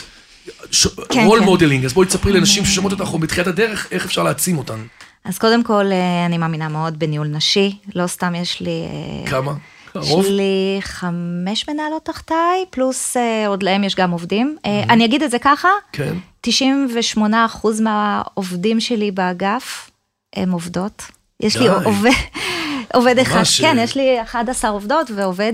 כן, 1.08 1.24
role 1.26 1.38
כן. 1.38 1.44
modeling, 1.44 1.84
אז 1.84 1.92
בואי 1.92 2.06
תספרי 2.06 2.32
לנשים 2.32 2.64
ששומעות 2.64 2.92
אותך 2.92 3.12
או 3.12 3.18
בתחילת 3.18 3.46
הדרך, 3.46 3.86
איך 3.90 4.04
אפשר 4.04 4.22
להעצים 4.22 4.58
אותן. 4.58 4.82
אז 5.24 5.38
קודם 5.38 5.62
כל, 5.64 5.84
אה, 5.92 6.26
אני 6.26 6.38
מאמינה 6.38 6.68
מאוד 6.68 6.98
בניהול 6.98 7.26
נשי, 7.26 7.78
לא 7.94 8.06
סתם 8.06 8.34
יש 8.34 8.60
לי... 8.60 8.70
אה, 9.24 9.30
כמה? 9.92 10.02
יש? 10.04 10.26
לי 10.26 10.78
חמש 10.80 11.68
מנהלות 11.68 12.04
תחתיי, 12.04 12.64
פלוס 12.70 13.16
אה, 13.16 13.48
עוד 13.48 13.62
להם 13.62 13.84
יש 13.84 13.94
גם 13.94 14.10
עובדים. 14.10 14.56
אה, 14.66 14.82
אני 14.88 15.04
אגיד 15.04 15.22
את 15.22 15.30
זה 15.30 15.38
ככה, 15.38 15.68
כן. 15.92 16.14
98% 16.46 16.50
מהעובדים 17.80 18.80
שלי 18.80 19.10
באגף 19.10 19.90
הם 20.36 20.52
עובדות. 20.52 21.02
יש 21.40 21.56
לי 21.56 21.68
די. 21.68 21.84
עובד, 21.84 22.10
עובד 22.94 23.18
אחד, 23.18 23.42
כן, 23.60 23.78
אה, 23.78 23.82
יש 23.84 23.96
לי 23.96 24.22
11 24.22 24.70
עובדות 24.70 25.10
ועובד. 25.16 25.52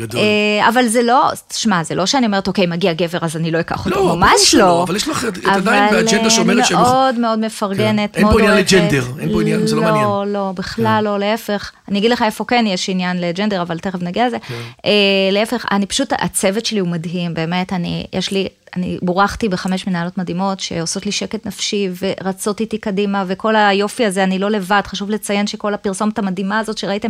גדול. 0.00 0.20
אה, 0.20 0.68
אבל 0.68 0.86
זה 0.86 1.02
לא, 1.02 1.22
שמע, 1.52 1.82
זה 1.84 1.94
לא 1.94 2.06
שאני 2.06 2.26
אומרת, 2.26 2.48
אוקיי, 2.48 2.66
מגיע 2.66 2.92
גבר 2.92 3.18
אז 3.22 3.36
אני 3.36 3.50
לא 3.50 3.60
אקח 3.60 3.86
אותו, 3.86 3.96
לא, 4.08 4.16
ממש 4.16 4.30
שלא, 4.50 4.60
לא. 4.60 4.82
אבל 4.82 4.96
יש 4.96 5.08
לך 5.08 5.24
את- 5.24 5.44
עדיין 5.44 5.90
באג'נדה 5.90 6.30
שאומרת 6.30 6.56
אבל 6.56 6.64
שהם- 6.66 6.78
אני 6.78 6.84
מאוד 6.88 7.18
מאוד 7.18 7.38
מפרגנת, 7.38 8.10
כן. 8.12 8.18
אין 8.18 8.26
פה 8.26 8.30
מאוד 8.30 8.40
עניין 8.40 8.52
אוהבת. 8.54 8.72
לג'נדר, 8.72 9.04
אין 9.20 9.32
פה 9.32 9.40
עניין, 9.40 9.66
זה 9.66 9.76
לא 9.76 9.82
מעניין. 9.82 10.04
כן. 10.04 10.10
לא, 10.10 10.24
לא, 10.26 10.52
בכלל 10.54 11.00
לא, 11.04 11.18
להפך. 11.18 11.70
אני 11.88 11.98
אגיד 11.98 12.10
לך 12.10 12.22
איפה 12.22 12.44
כן 12.44 12.64
יש 12.68 12.88
עניין 12.88 13.20
לג'נדר, 13.20 13.62
אבל 13.62 13.78
תכף 13.78 14.02
נגיע 14.02 14.26
לזה. 14.26 14.38
כן. 14.38 14.54
אה, 14.86 14.90
להפך, 15.32 15.66
אני 15.70 15.86
פשוט, 15.86 16.12
הצוות 16.18 16.66
שלי 16.66 16.78
הוא 16.78 16.88
מדהים, 16.88 17.34
באמת, 17.34 17.72
אני, 17.72 18.06
יש 18.12 18.30
לי, 18.30 18.48
אני 18.76 18.98
בורחתי 19.02 19.48
בחמש 19.48 19.86
מנהלות 19.86 20.18
מדהימות 20.18 20.60
שעושות 20.60 21.06
לי 21.06 21.12
שקט 21.12 21.46
נפשי 21.46 21.88
ורצות 22.00 22.60
איתי 22.60 22.78
קדימה, 22.78 23.24
וכל 23.26 23.56
היופי 23.56 24.06
הזה, 24.06 24.24
אני 24.24 24.38
לא 24.38 24.50
לבד, 24.50 24.82
חשוב 24.86 25.10
לציין 25.10 25.46
שכל 25.46 25.74
הפרסומת 25.74 26.18
המדהימה 26.18 26.58
הזאת 26.58 26.78
שראיתם, 26.78 27.08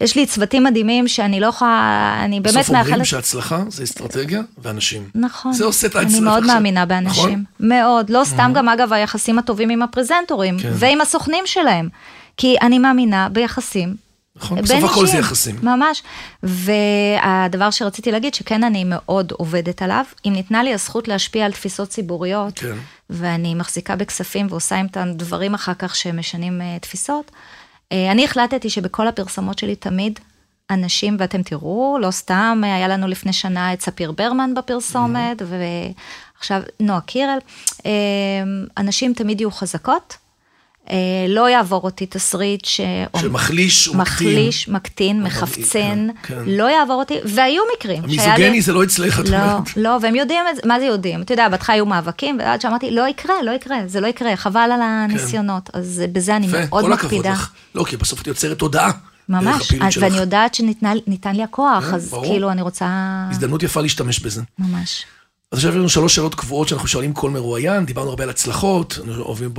יש 0.00 0.16
לי 0.16 0.26
צוותים 0.26 0.64
מדהימים 0.64 1.08
שאני 1.08 1.40
לא 1.40 1.46
יכולה, 1.46 2.20
אני 2.24 2.40
באמת 2.40 2.54
בסוף 2.56 2.68
אומרים 2.68 2.90
מאחלת... 2.90 3.06
שהצלחה 3.06 3.62
זה 3.68 3.82
אסטרטגיה 3.82 4.40
ואנשים. 4.58 5.02
נכון. 5.14 5.52
זה 5.52 5.64
עושה 5.64 5.86
את 5.86 5.96
ההצלחה. 5.96 6.16
אני 6.16 6.24
מאוד 6.24 6.42
עכשיו. 6.42 6.54
מאמינה 6.54 6.86
באנשים. 6.86 7.24
נכון? 7.24 7.44
מאוד. 7.60 8.10
לא 8.10 8.22
סתם 8.24 8.52
גם, 8.54 8.68
אגב, 8.68 8.92
היחסים 8.92 9.38
הטובים 9.38 9.70
עם 9.70 9.82
הפרזנטורים, 9.82 10.58
כן. 10.58 10.72
ועם 10.74 11.00
הסוכנים 11.00 11.44
שלהם. 11.46 11.88
כי 12.36 12.56
אני 12.62 12.78
מאמינה 12.78 13.28
ביחסים. 13.28 14.11
נכון, 14.36 14.62
בסוף 14.62 14.84
הכל 14.84 15.06
זה. 15.06 15.18
יחסים. 15.18 15.56
ממש. 15.62 16.02
והדבר 16.42 17.70
שרציתי 17.70 18.12
להגיד, 18.12 18.34
שכן 18.34 18.64
אני 18.64 18.84
מאוד 18.86 19.32
עובדת 19.32 19.82
עליו, 19.82 20.04
אם 20.24 20.32
ניתנה 20.32 20.62
לי 20.62 20.74
הזכות 20.74 21.08
להשפיע 21.08 21.44
על 21.44 21.52
תפיסות 21.52 21.88
ציבוריות, 21.88 22.58
כן. 22.58 22.74
ואני 23.10 23.54
מחזיקה 23.54 23.96
בכספים 23.96 24.46
ועושה 24.50 24.80
איתם 24.80 25.08
דברים 25.12 25.54
אחר 25.54 25.74
כך 25.74 25.96
שמשנים 25.96 26.60
uh, 26.60 26.82
תפיסות, 26.82 27.30
uh, 27.30 27.94
אני 28.10 28.24
החלטתי 28.24 28.70
שבכל 28.70 29.08
הפרסומות 29.08 29.58
שלי 29.58 29.76
תמיד 29.76 30.20
אנשים, 30.70 31.16
ואתם 31.18 31.42
תראו, 31.42 31.98
לא 32.00 32.10
סתם, 32.10 32.60
היה 32.64 32.88
לנו 32.88 33.06
לפני 33.06 33.32
שנה 33.32 33.72
את 33.72 33.80
ספיר 33.80 34.12
ברמן 34.12 34.54
בפרסומת, 34.54 35.42
ועכשיו 36.38 36.62
נועה 36.80 37.00
קירל, 37.00 37.38
uh, 37.78 37.82
אנשים 38.78 39.14
תמיד 39.14 39.40
יהיו 39.40 39.50
חזקות. 39.50 40.16
אה, 40.90 40.96
לא 41.28 41.48
יעבור 41.50 41.80
אותי 41.84 42.06
תסריט 42.06 42.64
ש... 42.64 42.80
שמחליש 43.20 43.88
ומקטין. 43.88 43.98
מחליש, 44.28 44.68
מקטין, 44.68 45.22
מחפצן, 45.22 46.08
כן, 46.22 46.34
כן. 46.34 46.42
לא 46.46 46.70
יעבור 46.70 46.94
אותי, 46.96 47.18
והיו 47.24 47.62
מקרים. 47.76 48.02
שהיה 48.08 48.08
לי- 48.38 48.46
המיזוגני 48.46 48.62
זה 48.62 48.72
לא 48.72 48.84
אצלך, 48.84 49.20
את 49.20 49.28
לא, 49.28 49.36
אומרת. 49.36 49.76
לא, 49.76 49.98
והם 50.02 50.14
יודעים 50.14 50.40
את 50.50 50.56
זה, 50.56 50.62
מה 50.64 50.80
זה 50.80 50.84
יודעים? 50.86 51.22
אתה 51.22 51.32
יודע, 51.32 51.48
בהתחלה 51.48 51.74
היו 51.74 51.86
מאבקים, 51.86 52.38
ועד 52.38 52.60
שאמרתי, 52.60 52.90
לא 52.90 53.08
יקרה, 53.08 53.34
לא 53.44 53.50
יקרה, 53.50 53.76
זה 53.86 54.00
לא 54.00 54.06
יקרה, 54.06 54.36
חבל 54.36 54.70
על 54.74 54.80
הניסיונות. 54.82 55.70
אז 55.72 56.02
בזה 56.12 56.36
אני 56.36 56.48
מאוד 56.70 56.88
מקפידה. 56.88 57.30
לך. 57.32 57.50
לא, 57.74 57.84
כי 57.84 57.96
בסוף 57.96 58.22
את 58.22 58.26
יוצרת 58.26 58.58
תודעה. 58.58 58.90
ממש, 59.28 59.72
אז-. 59.80 59.98
ואני 60.02 60.16
יודעת 60.16 60.54
שניתן 60.54 61.36
לי 61.36 61.42
הכוח, 61.42 61.84
כן, 61.88 61.94
אז 61.94 62.10
ברור. 62.10 62.24
כאילו 62.24 62.50
אני 62.50 62.62
רוצה... 62.62 62.86
הזדמנות 63.30 63.62
יפה 63.62 63.80
להשתמש 63.80 64.20
בזה. 64.20 64.42
ממש. 64.58 65.04
אז 65.52 65.58
עכשיו 65.58 65.70
יש 65.70 65.76
לנו 65.76 65.88
שלוש 65.88 66.14
שאלות 66.14 66.34
קבועות 66.34 66.68
שאנחנו 66.68 66.88
שואלים 66.88 67.12
כל 67.12 67.30
מרואיין, 67.30 67.86
דיברנו 67.86 68.10
הרבה 68.10 68.24
על 68.24 68.30
הצלחות, 68.30 68.98
אנחנו 69.06 69.22
אוהבים 69.22 69.54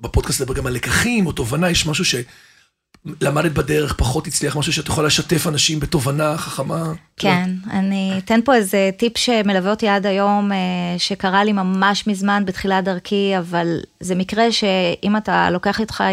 בפודקאסט 0.00 0.40
לדבר 0.40 0.54
גם 0.54 0.66
על 0.66 0.72
לקחים 0.72 1.26
או 1.26 1.32
תובנה, 1.32 1.70
יש 1.70 1.86
משהו 1.86 2.04
שלמדת 2.04 3.52
בדרך, 3.52 3.94
פחות 3.96 4.26
הצליח, 4.26 4.56
משהו 4.56 4.72
שאת 4.72 4.86
יכולה 4.86 5.06
לשתף 5.06 5.46
אנשים 5.46 5.80
בתובנה 5.80 6.36
חכמה. 6.36 6.92
כן, 7.16 7.50
אני 7.70 8.12
אתן 8.18 8.40
פה 8.44 8.54
איזה 8.54 8.90
טיפ 8.96 9.18
שמלווה 9.18 9.70
אותי 9.70 9.88
עד 9.88 10.06
היום, 10.06 10.52
אה, 10.52 10.58
שקרה 10.98 11.44
לי 11.44 11.52
ממש 11.52 12.06
מזמן 12.06 12.42
בתחילת 12.46 12.84
דרכי, 12.84 13.32
אבל 13.38 13.78
זה 14.00 14.14
מקרה 14.14 14.52
שאם 14.52 15.16
אתה 15.16 15.50
לוקח 15.50 15.80
איתך, 15.80 16.04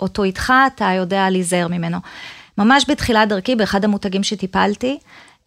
אותו 0.00 0.24
איתך, 0.24 0.52
אתה 0.66 0.90
יודע 0.96 1.30
להיזהר 1.30 1.68
ממנו. 1.68 1.98
ממש 2.58 2.84
בתחילת 2.88 3.28
דרכי, 3.28 3.56
באחד 3.56 3.84
המותגים 3.84 4.22
שטיפלתי, 4.22 4.98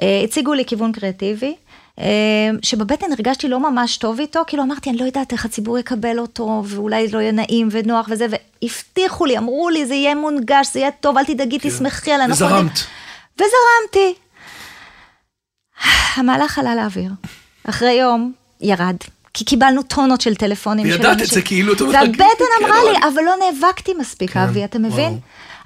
אה, 0.01 0.21
הציגו 0.23 0.53
לי 0.53 0.65
כיוון 0.65 0.91
קריאטיבי. 0.91 1.55
אה, 1.99 2.05
שבבטן 2.61 3.11
הרגשתי 3.11 3.47
לא 3.47 3.59
ממש 3.59 3.97
טוב 3.97 4.19
איתו, 4.19 4.39
כאילו 4.47 4.63
אמרתי, 4.63 4.89
אני 4.89 4.97
לא 4.97 5.05
יודעת 5.05 5.31
איך 5.31 5.45
הציבור 5.45 5.77
יקבל 5.79 6.19
אותו, 6.19 6.63
ואולי 6.65 7.07
לא 7.11 7.19
יהיה 7.19 7.31
נעים 7.31 7.67
ונוח 7.71 8.07
וזה, 8.09 8.25
והבטיחו 8.61 9.25
לי, 9.25 9.37
אמרו 9.37 9.69
לי, 9.69 9.85
זה 9.85 9.93
יהיה 9.93 10.15
מונגש, 10.15 10.67
זה 10.73 10.79
יהיה 10.79 10.91
טוב, 10.91 11.17
אל 11.17 11.25
תדאגי, 11.25 11.59
תסמכי 11.59 12.11
עליי. 12.11 12.25
אנחנו 12.25 12.45
וזרמת. 12.45 12.53
יודעים." 12.71 12.85
וזרמתי. 13.37 14.13
המהלך 16.15 16.59
עלה 16.59 16.75
לאוויר. 16.75 17.11
אחרי 17.69 17.91
יום, 17.91 18.31
ירד. 18.61 18.95
כי 19.33 19.45
קיבלנו 19.45 19.83
טונות 19.83 20.21
של 20.21 20.35
טלפונים. 20.35 20.85
וידעת 20.85 21.17
את 21.17 21.21
אנשים. 21.21 21.33
זה 21.35 21.41
כאילו, 21.41 21.73
את 21.73 21.81
אומרת, 21.81 21.95
והבטן 21.95 22.17
כן, 22.37 22.65
אמרה 22.65 22.81
אבל- 22.81 22.91
לי, 22.91 22.97
אבל 23.13 23.23
לא 23.25 23.33
נאבקתי 23.45 23.93
מספיק, 23.99 24.31
כן, 24.31 24.39
אבי, 24.39 24.65
אתה 24.65 24.79
מבין? 24.79 24.91
וואו. 25.09 25.17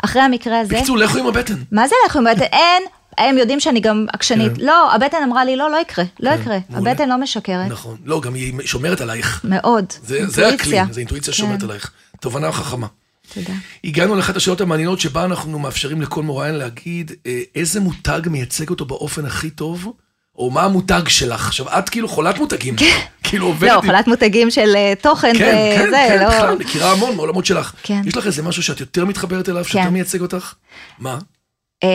אחרי 0.06 0.22
המקרה 0.22 0.60
הזה, 0.60 0.76
בקיצור, 0.76 0.98
לכו 0.98 1.18
עם 1.18 1.28
הבטן. 1.28 1.54
מה 1.72 1.88
זה 1.88 1.96
לכו 2.08 2.20
עם 2.20 2.28
הבטן? 2.28 2.44
אין, 2.44 2.84
הם 3.18 3.38
יודעים 3.38 3.60
שאני 3.60 3.80
גם 3.80 4.06
עקשנית. 4.14 4.58
כן. 4.58 4.66
לא, 4.66 4.96
הבטן 4.96 5.18
אמרה 5.24 5.46
לי, 5.46 5.56
לא, 5.56 5.72
לא 5.72 5.78
יקרה, 5.82 6.06
לא 6.20 6.30
כן, 6.30 6.42
יקרה. 6.42 6.58
מעולה. 6.70 6.92
הבטן 6.92 7.10
לא 7.10 7.18
משקרת. 7.18 7.72
נכון. 7.72 7.98
לא, 8.06 8.22
גם 8.22 8.34
היא 8.34 8.54
שומרת 8.66 9.02
עלייך. 9.02 9.42
מאוד. 9.44 9.86
זה 10.04 10.28
זה 10.28 10.48
הכלי. 10.48 10.78
זה 10.92 11.00
אינטואיציה 11.00 11.34
כן, 11.34 11.40
שומרת 11.40 11.64
עלייך. 11.64 11.92
תובנה 12.20 12.52
חכמה. 12.52 12.88
תודה. 13.34 13.54
הגענו 13.84 14.16
לאחת 14.16 14.36
השאלות 14.36 14.62
המעניינות 14.62 15.00
שבה 15.00 15.26
אנחנו 15.26 15.60
מאפשרים 15.60 16.02
לכל 16.02 16.24
מוראיין 16.24 16.56
להגיד 16.56 17.12
אה, 17.26 17.42
איזה 17.56 17.80
מותג 17.80 18.22
מייצג 18.26 18.70
אותו 18.70 18.86
באופן 18.86 19.26
הכי 19.26 19.50
טוב, 19.50 19.94
או 20.38 20.52
מה 20.52 20.64
המותג 20.64 21.08
שלך. 21.08 21.48
עכשיו, 21.48 21.78
את 21.80 21.90
כאילו 21.90 22.08
חולת 22.08 22.38
מותגים. 22.38 22.76
כאילו 23.24 23.46
עובדת 23.46 23.72
לא. 23.72 23.82
חולת 23.86 24.08
מותגים 24.08 24.52
של 24.52 24.76
אה, 24.76 24.94
תוכן 25.02 25.34
כן, 25.38 25.78
כן, 25.78 25.86
וזה, 25.88 26.06
כן, 26.10 26.20
לא... 26.24 26.28
בכלל, 26.28 26.58
מכירה 26.58 26.92
המון 26.92 27.16
מעולמות 27.16 27.46
שלך. 27.46 27.74
כן. 27.84 28.02
יש 28.06 28.18
לך 28.18 28.26
איזה 28.26 28.44
משהו 28.44 28.64
שאת 28.64 28.80
יותר 28.80 29.06
מתחברת 29.06 29.50
אליו, 29.50 29.66
שיותר 29.66 29.88
כן. 29.88 29.94
מייצג 29.94 30.22
אותך? 30.22 30.54
מה? 31.00 31.20
אה, 31.84 31.90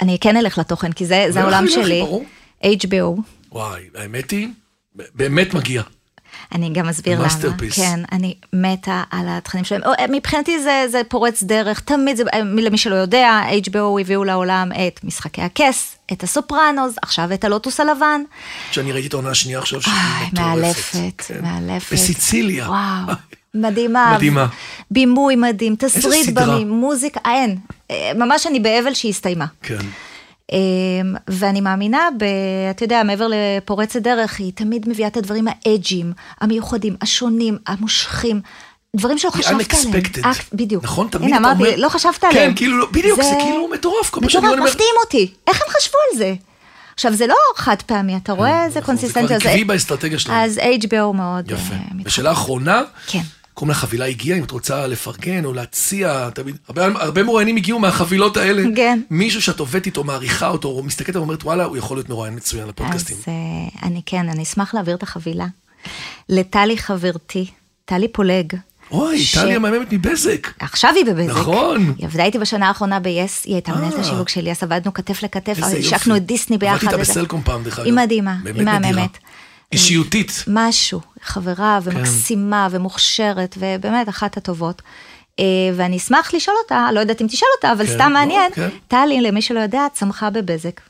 אני 0.00 0.18
כן 0.20 0.36
אלך 0.36 0.58
לתוכן, 0.58 0.92
כי 0.92 1.06
זה 1.06 1.24
זה 1.28 1.28
לכי, 1.30 1.38
העולם 1.40 1.64
לכי, 1.64 1.74
שלי. 1.74 2.00
ברור. 2.00 2.24
HBO. 2.64 3.20
וואי, 3.52 3.82
האמת 3.94 4.30
היא, 4.30 4.48
באמת 5.14 5.54
מגיע. 5.54 5.82
אני 6.54 6.70
גם 6.72 6.88
אסביר 6.88 7.18
למה. 7.18 7.28
Masterpiece. 7.28 7.76
כן, 7.76 8.00
אני 8.12 8.34
מתה 8.52 9.02
על 9.10 9.26
התכנים 9.28 9.64
שלהם. 9.64 9.82
או, 9.84 9.90
מבחינתי 10.10 10.62
זה, 10.62 10.84
זה 10.90 11.02
פורץ 11.08 11.42
דרך, 11.42 11.80
תמיד 11.80 12.16
זה, 12.16 12.22
למי 12.56 12.78
שלא 12.78 12.94
יודע, 12.94 13.40
HBO 13.66 14.00
הביאו 14.00 14.24
לעולם 14.24 14.68
את 14.72 15.04
משחקי 15.04 15.42
הכס, 15.42 15.96
את 16.12 16.22
הסופרנוס, 16.22 16.94
עכשיו 17.02 17.32
את 17.34 17.44
הלוטוס 17.44 17.80
הלבן. 17.80 18.22
שאני 18.70 18.92
ראיתי 18.92 19.08
את 19.08 19.12
העונה 19.12 19.30
השנייה 19.30 19.58
עכשיו, 19.58 19.82
שהיא 19.82 19.94
איי, 19.94 20.26
מטורפת. 20.26 20.40
מאלפת, 20.40 21.22
כן. 21.26 21.40
מאלפת. 21.42 21.92
בסיציליה. 21.92 22.68
וואו, 22.68 23.14
מדהימה. 23.54 24.12
מדהימה. 24.16 24.46
בימוי 24.90 25.36
מדהים, 25.36 25.76
תסריט? 25.78 26.28
במים, 26.28 26.70
מוזיקה, 26.70 27.20
אין. 27.24 27.56
אה, 27.90 28.12
ממש 28.16 28.46
אני 28.46 28.60
באבל 28.60 28.94
שהיא 28.94 29.10
הסתיימה. 29.10 29.46
כן. 29.62 29.78
אמ, 30.52 30.58
ואני 31.28 31.60
מאמינה, 31.60 32.08
ב, 32.18 32.24
אתה 32.70 32.84
יודע, 32.84 33.02
מעבר 33.02 33.28
לפורצת 33.30 34.02
דרך, 34.02 34.38
היא 34.40 34.52
תמיד 34.54 34.88
מביאה 34.88 35.08
את 35.08 35.16
הדברים 35.16 35.46
האג'ים, 35.48 36.12
המיוחדים, 36.40 36.96
השונים, 37.00 37.58
המושכים. 37.66 38.40
דברים 38.96 39.18
שלא 39.18 39.30
חשבת 39.30 39.46
עליהם. 39.46 39.60
unexpected. 40.04 40.24
אה, 40.24 40.30
בדיוק. 40.52 40.84
נכון? 40.84 41.08
תמיד 41.08 41.28
הנה, 41.28 41.36
אתה 41.36 41.44
אמרתי, 41.46 41.62
אומר... 41.62 41.76
לא 41.76 41.88
חשבת 41.88 42.18
כן, 42.18 42.26
עליהם. 42.26 42.54
כאילו, 42.54 42.78
לא- 42.78 42.86
בדיוק, 42.92 43.22
זה 43.22 43.34
כאילו 43.42 43.68
מטורף. 43.72 44.10
כל 44.10 44.20
מטורף. 44.20 44.58
מפתיעים 44.58 44.94
אותי. 45.04 45.32
איך 45.46 45.62
הם 45.62 45.68
חשבו 45.68 45.98
על 46.12 46.18
זה? 46.18 46.34
עכשיו, 46.94 47.12
זה 47.12 47.26
לא 47.26 47.34
חד 47.56 47.82
פעמי, 47.86 48.16
אתה 48.16 48.32
רואה 48.32 48.64
איזה 48.64 48.80
נכון, 48.80 48.96
זה. 48.96 49.08
כבר 49.12 49.34
עקבי 49.34 49.64
באסטרטגיה 49.64 50.18
שלהם. 50.18 50.44
אז 50.44 50.58
HBO 50.58 51.12
מאוד 51.14 51.50
יפה. 51.50 51.74
אה, 51.74 51.78
מתחבר. 51.84 52.02
ושאלה 52.04 52.32
אחרונה, 52.32 52.82
כן. 53.06 53.20
קוראים 53.54 53.68
לה 53.68 53.74
חבילה 53.74 54.04
הגיעה, 54.06 54.38
אם 54.38 54.44
את 54.44 54.50
רוצה 54.50 54.86
לפרגן 54.86 55.44
או 55.44 55.52
להציע, 55.52 56.30
תמיד, 56.30 56.56
הרבה, 56.68 56.86
הרבה 57.02 57.22
מרואיינים 57.22 57.56
הגיעו 57.56 57.78
מהחבילות 57.78 58.36
האלה. 58.36 58.62
כן. 58.76 59.00
מישהו 59.10 59.42
שאת 59.42 59.60
עובדת 59.60 59.86
איתו, 59.86 60.04
מעריכה 60.04 60.48
אותו, 60.48 60.68
או 60.68 60.82
מסתכלת 60.82 61.16
ואומרת, 61.16 61.44
וואלה, 61.44 61.64
הוא 61.64 61.76
יכול 61.76 61.96
להיות 61.96 62.08
מרואיין 62.08 62.34
מצוין 62.34 62.68
לפודקאסטים. 62.68 63.16
אז 63.16 63.24
אה, 63.28 63.88
אני 63.88 64.00
כן, 64.06 64.28
אני 64.28 64.42
אשמח 64.42 64.74
להעביר 64.74 64.94
את 64.94 65.02
החבילה. 65.02 65.46
לטלי 66.28 66.76
חברתי, 66.78 67.46
טלי 67.84 68.08
פולג. 68.08 68.52
אוי, 68.90 69.20
ש- 69.20 69.34
טלי 69.34 69.54
המהממת 69.54 69.92
מבזק. 69.92 70.48
עכשיו 70.60 70.92
היא 70.96 71.04
בבזק. 71.04 71.30
נכון. 71.40 71.94
היא 71.98 72.06
עבדה 72.06 72.24
איתי 72.24 72.38
בשנה 72.38 72.68
האחרונה 72.68 73.00
ב-yes, 73.00 73.08
היא 73.44 73.54
הייתה 73.54 73.72
מנהלת 73.74 73.94
אה. 73.94 74.00
השיווק 74.00 74.28
של 74.28 74.46
yes, 74.46 74.58
עבדנו 74.64 74.94
כתף 74.94 75.22
לכתף. 75.22 75.56
השקנו 75.78 76.16
את 76.16 76.26
דיסני 76.26 76.58
ביחד. 76.58 76.74
עבדתי 76.74 76.86
איתה. 76.86 76.98
בסלקום 76.98 77.42
פעם, 77.44 77.62
דרך 77.62 77.78
אגב. 77.78 77.86
היא 77.86 77.92
מדהימה, 77.94 78.36
היא. 78.44 78.62
מהממת. 78.64 79.18
אישיותית. 79.72 80.44
משהו, 80.46 81.00
חברה 81.22 81.78
כן. 81.84 81.90
ומקסימה 81.90 82.68
ומוכשרת, 82.70 83.58
ובאמת 83.58 84.08
אחת 84.08 84.36
הטובות. 84.36 84.82
אה, 85.38 85.44
ואני 85.76 85.96
אשמח 85.96 86.34
לשאול 86.34 86.56
אותה, 86.62 86.88
לא 86.92 87.00
יודעת 87.00 87.22
אם 87.22 87.26
תשאל 87.26 87.48
אותה, 87.56 87.72
אבל 87.72 87.86
כן, 87.86 87.94
סתם 87.94 88.08
לא, 88.08 88.14
מעניין, 88.14 88.52
כן. 88.54 88.68
טלי, 88.88 89.20
למי 89.20 89.42
שלא 89.42 89.60
יודע, 89.60 89.86
צמחה 89.92 90.30
בבזק. 90.30 90.80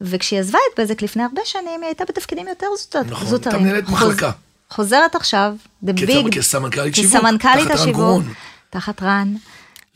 וכשהיא 0.00 0.40
עזבה 0.40 0.58
את 0.72 0.80
בזק 0.80 1.02
לפני 1.02 1.22
הרבה 1.22 1.40
שנים, 1.44 1.80
היא 1.80 1.86
הייתה 1.86 2.04
בתפקידים 2.04 2.48
יותר 2.48 2.66
זוטרים. 2.78 3.10
נכון, 3.10 3.28
הייתה 3.32 3.58
מנהלת 3.58 3.88
מחלקה. 3.88 4.30
חוזרת 4.70 5.14
עכשיו, 5.14 5.54
the 5.84 5.88
big, 5.88 6.30
כסמנכ"לית 6.30 6.94
שיווק, 6.94 7.16
כסמנכ"לית 7.16 7.68
תחת 7.68 7.86
רן 7.86 7.92
גורון. 7.92 8.32
תחת 8.70 9.02
רן. 9.02 9.34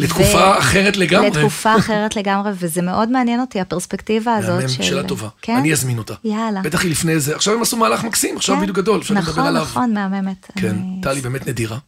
לתקופה 0.01 0.39
ו- 0.39 0.59
אחרת 0.59 0.97
לגמרי. 0.97 1.31
לתקופה 1.31 1.77
אחרת 1.77 2.17
לגמרי, 2.17 2.51
וזה 2.55 2.83
מאוד 2.83 3.09
מעניין 3.11 3.41
אותי, 3.41 3.61
הפרספקטיבה 3.61 4.35
הזאת 4.37 4.71
של... 4.71 4.83
שאלה 4.83 5.03
טובה. 5.03 5.29
כן? 5.43 5.57
אני 5.57 5.73
אזמין 5.73 5.99
אותה. 5.99 6.15
יאללה. 6.25 6.61
בטח 6.63 6.83
היא 6.83 6.91
לפני 6.91 7.21
זה. 7.21 7.35
עכשיו 7.37 7.55
הם 7.55 7.63
עשו 7.63 7.77
מהלך 7.77 8.05
מקסים, 8.05 8.37
עכשיו 8.37 8.57
כן. 8.57 8.63
בדיוק 8.63 8.77
גדול, 8.77 9.01
אפשר 9.01 9.15
לדבר 9.15 9.31
נכון, 9.31 9.47
עליו. 9.47 9.63
נכון, 9.63 9.95
מהממת. 9.95 10.47
כן, 10.57 10.69
אני- 10.69 11.01
טלי 11.03 11.21
באמת 11.21 11.47
נדירה. 11.47 11.79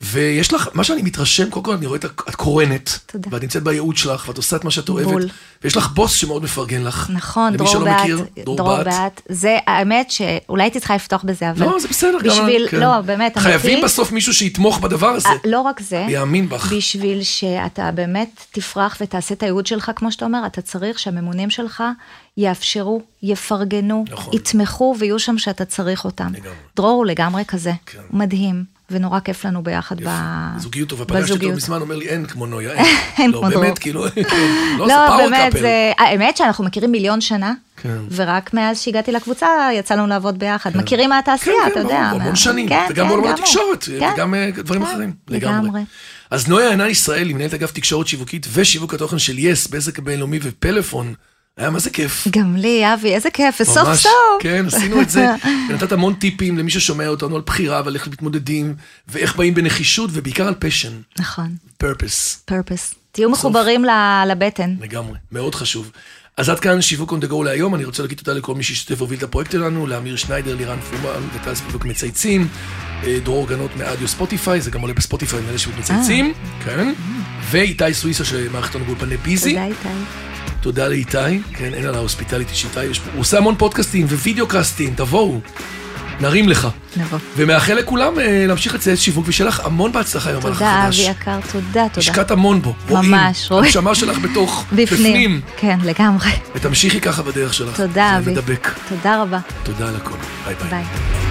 ויש 0.00 0.52
לך, 0.52 0.68
מה 0.74 0.84
שאני 0.84 1.02
מתרשם, 1.02 1.50
קודם 1.50 1.64
כל 1.64 1.72
אני 1.72 1.86
רואה 1.86 1.98
את 2.28 2.34
קורנת, 2.34 2.98
תודה. 3.06 3.28
ואת 3.32 3.42
נמצאת 3.42 3.62
בייעוד 3.62 3.96
שלך, 3.96 4.28
ואת 4.28 4.36
עושה 4.36 4.56
את 4.56 4.64
מה 4.64 4.70
שאת 4.70 4.88
אוהבת, 4.88 5.10
בול. 5.10 5.28
ויש 5.64 5.76
לך 5.76 5.88
בוס 5.88 6.12
שמאוד 6.12 6.42
מפרגן 6.42 6.82
לך. 6.82 7.10
נכון, 7.14 7.46
למי 7.48 7.56
דרור 7.56 7.70
שלא 7.70 7.84
בת, 7.84 8.00
מכיר, 8.00 8.24
דרור 8.44 8.82
בת, 8.82 9.22
זה 9.28 9.58
האמת 9.66 10.10
שאולי 10.10 10.62
הייתי 10.62 10.78
צריכה 10.78 10.94
לפתוח 10.94 11.24
בזה, 11.24 11.50
אבל... 11.50 11.66
לא, 11.66 11.80
זה 11.80 11.88
בסדר, 11.88 12.18
גם... 12.22 12.30
בשביל, 12.30 12.68
כן. 12.68 12.80
לא, 12.80 13.00
באמת, 13.00 13.36
אמיתי. 13.36 13.40
חייבים 13.40 13.84
בסוף 13.84 14.12
מישהו 14.12 14.34
שיתמוך 14.34 14.80
בדבר 14.80 15.06
הזה. 15.06 15.28
אה, 15.28 15.34
לא 15.44 15.60
רק 15.60 15.80
זה, 15.80 16.04
ויאמין 16.08 16.48
בך. 16.48 16.72
בשביל 16.72 17.22
שאתה 17.22 17.90
באמת 17.90 18.44
תפרח 18.52 18.96
ותעשה 19.00 19.34
את 19.34 19.42
הייעוד 19.42 19.66
שלך, 19.66 19.90
כמו 19.96 20.12
שאתה 20.12 20.24
אומר, 20.24 20.46
אתה 20.46 20.62
צריך 20.62 20.98
שהממונים 20.98 21.50
שלך 21.50 21.82
יאפשרו, 22.36 23.02
יפרגנו, 23.22 24.04
נכון. 24.10 24.34
יתמכו 24.34 24.94
ויהיו 24.98 25.18
שם 25.18 25.38
שאתה 25.38 25.64
צריך 25.64 26.04
אותם. 26.04 26.32
לגמרי. 26.34 26.50
דרור 26.76 26.90
הוא 26.90 27.06
לגמרי 27.06 27.42
כזה, 27.48 27.72
כן. 27.86 27.98
מדהים, 28.10 28.77
ונורא 28.90 29.20
כיף 29.20 29.44
לנו 29.44 29.62
ביחד 29.62 29.96
ב... 30.04 30.08
זוגיות 30.58 30.88
טובה, 30.88 31.04
פגשתי 31.04 31.32
אותו. 31.32 31.48
מזמן, 31.52 31.80
אומר 31.80 31.96
לי, 31.96 32.08
אין 32.08 32.26
כמו 32.26 32.46
נויה, 32.46 32.72
אין. 32.72 32.86
אין 33.18 33.30
לא, 33.30 33.38
כמו 33.38 33.50
דרור. 33.50 33.62
באמת, 33.62 33.78
כאילו, 33.78 34.04
לא, 34.78 34.86
זה 34.88 34.92
לא, 34.92 35.06
פאוור 35.08 35.30
באמת. 35.30 35.52
זה... 35.52 35.92
האמת 35.98 36.36
שאנחנו 36.36 36.64
מכירים 36.64 36.92
מיליון 36.92 37.20
שנה, 37.20 37.54
כן. 37.76 37.98
ורק 38.10 38.54
מאז 38.54 38.80
שהגעתי 38.80 39.12
לקבוצה 39.12 39.46
יצא 39.74 39.94
לנו 39.94 40.06
לעבוד 40.06 40.38
ביחד. 40.38 40.76
מכירים 40.76 41.10
מהתעשייה, 41.10 41.56
כן, 41.64 41.66
אתה 41.66 41.74
כן, 41.74 41.80
יודע. 41.80 42.06
ברור, 42.08 42.18
מה- 42.18 42.24
המון 42.24 42.36
שנים, 42.36 42.68
כן, 42.68 42.86
וגם 42.90 43.08
כן, 43.08 43.14
הוא. 43.14 43.28
התקשורת, 43.28 43.84
כן. 43.84 44.10
וגם 44.14 44.34
אה, 44.34 44.50
דברים 44.56 44.84
כן, 44.84 44.90
אחרים. 44.90 45.12
לגמרי. 45.28 45.80
אז 46.30 46.48
נויה 46.48 46.70
עינן 46.70 46.88
ישראל, 46.88 47.26
היא 47.28 47.34
מנהלת 47.34 47.54
אגף 47.54 47.72
תקשורת 47.72 48.06
שיווקית 48.06 48.46
ושיווק 48.52 48.94
התוכן 48.94 49.18
של 49.18 49.38
יס, 49.38 49.66
בזק 49.66 49.98
הבינלאומי 49.98 50.38
ופלאפון. 50.42 51.14
היה 51.58 51.70
מה 51.70 51.78
זה 51.78 51.90
כיף. 51.90 52.28
גם 52.30 52.56
לי, 52.56 52.94
אבי, 52.94 53.14
איזה 53.14 53.30
כיף, 53.30 53.60
וסוף 53.60 53.88
ממש, 53.88 54.02
סוף. 54.02 54.12
כן, 54.40 54.66
עשינו 54.66 55.00
את 55.00 55.10
זה. 55.10 55.26
ונתת 55.68 55.92
המון 55.92 56.14
טיפים 56.14 56.58
למי 56.58 56.70
ששומע 56.70 57.08
אותנו 57.08 57.36
על 57.36 57.42
בחירה 57.46 57.82
ועל 57.84 57.94
איך 57.94 58.08
מתמודדים, 58.08 58.74
ואיך 59.08 59.36
באים 59.36 59.54
בנחישות, 59.54 60.10
ובעיקר 60.12 60.48
על 60.48 60.54
פשן, 60.58 60.92
נכון, 61.18 61.48
פרפס, 61.78 62.42
פרפס. 62.44 62.94
תהיו 63.12 63.30
מחוברים 63.30 63.84
לבטן. 64.26 64.74
לגמרי, 64.80 65.18
מאוד 65.32 65.54
חשוב. 65.54 65.90
אז 66.36 66.48
עד 66.48 66.60
כאן 66.60 66.82
שיווק 66.82 67.12
on 67.12 67.24
the 67.24 67.30
go 67.30 67.44
להיום, 67.44 67.74
אני 67.74 67.84
רוצה 67.84 68.02
להגיד 68.02 68.18
תודה 68.18 68.32
לכל 68.32 68.54
מי 68.54 68.62
שהשתתף 68.62 68.98
והוביל 68.98 69.18
את 69.18 69.22
הפרויקט 69.22 69.52
שלנו, 69.52 69.86
לאמיר 69.86 70.16
שניידר, 70.16 70.56
לירן 70.56 70.78
פרומן 70.80 71.22
וטל 71.34 71.54
ספיבוק 71.54 71.84
מצייצים, 71.84 72.48
אה, 73.04 73.18
דרור 73.24 73.48
גנות 73.48 73.70
מאדיו 73.76 74.08
Spotify, 74.08 74.60
זה 74.60 74.70
גם 74.70 74.80
עולה 74.80 74.94
ב 74.94 74.99
Spotify, 74.99 75.40
מאלה 75.40 75.58
שיווק 75.58 75.78
מצייצים, 75.78 76.34
כן, 76.64 76.92
ואיתי 77.50 77.94
סוויסה 77.94 78.24
שמערכת 78.24 78.74
אותנו 78.74 78.84
באולפני 78.84 79.16
ביזי. 79.16 79.50
תודה 79.50 79.64
איתי. 79.64 79.88
תודה 80.68 80.88
לאיתי, 80.88 81.18
כן, 81.54 81.74
אין 81.74 81.84
על 81.86 81.94
ה 81.94 81.99
hospitality 81.99 82.54
שאיתי, 82.54 82.84
יש 82.84 82.98
פה- 82.98 83.10
הוא 83.12 83.20
עושה 83.20 83.38
המון 83.38 83.54
פודקאסטים 83.58 84.06
ווידאוקאסטים, 84.06 84.94
תבואו, 84.96 85.40
נרים 86.20 86.48
לך. 86.48 86.68
נבוא. 86.96 87.18
ומאחל 87.36 87.74
לכולם 87.74 88.18
אה, 88.20 88.44
להמשיך 88.48 88.74
לצייץ 88.74 88.98
שיווק, 88.98 89.24
ושיהיה 89.28 89.48
לך 89.48 89.60
המון 89.64 89.92
בהצלחה 89.92 90.30
המהלך 90.30 90.44
תודה, 90.44 90.78
החדש. 90.82 91.00
אבי 91.00 91.10
יקר, 91.10 91.38
תודה, 91.52 91.64
תודה. 91.72 91.88
השקעת 91.96 92.30
המון 92.30 92.62
בו. 92.62 92.74
ממש, 92.90 93.50
רואים. 93.50 93.64
הנשמה 93.64 93.94
שלך 93.94 94.18
בתוך, 94.18 94.64
בפנים. 94.72 95.40
כן, 95.56 95.78
לגמרי. 95.84 96.30
ותמשיכי 96.54 97.00
ככה 97.00 97.22
בדרך 97.22 97.54
שלך. 97.54 97.76
תודה, 97.76 97.92
זה 97.92 98.18
אבי. 98.18 98.30
מדבק. 98.30 98.68
תודה 98.88 99.22
רבה. 99.22 99.38
תודה 99.62 99.88
על 99.88 99.96
הכל. 99.96 100.14
ביי 100.46 100.54
ביי. 100.54 100.70
ביי. 100.70 101.27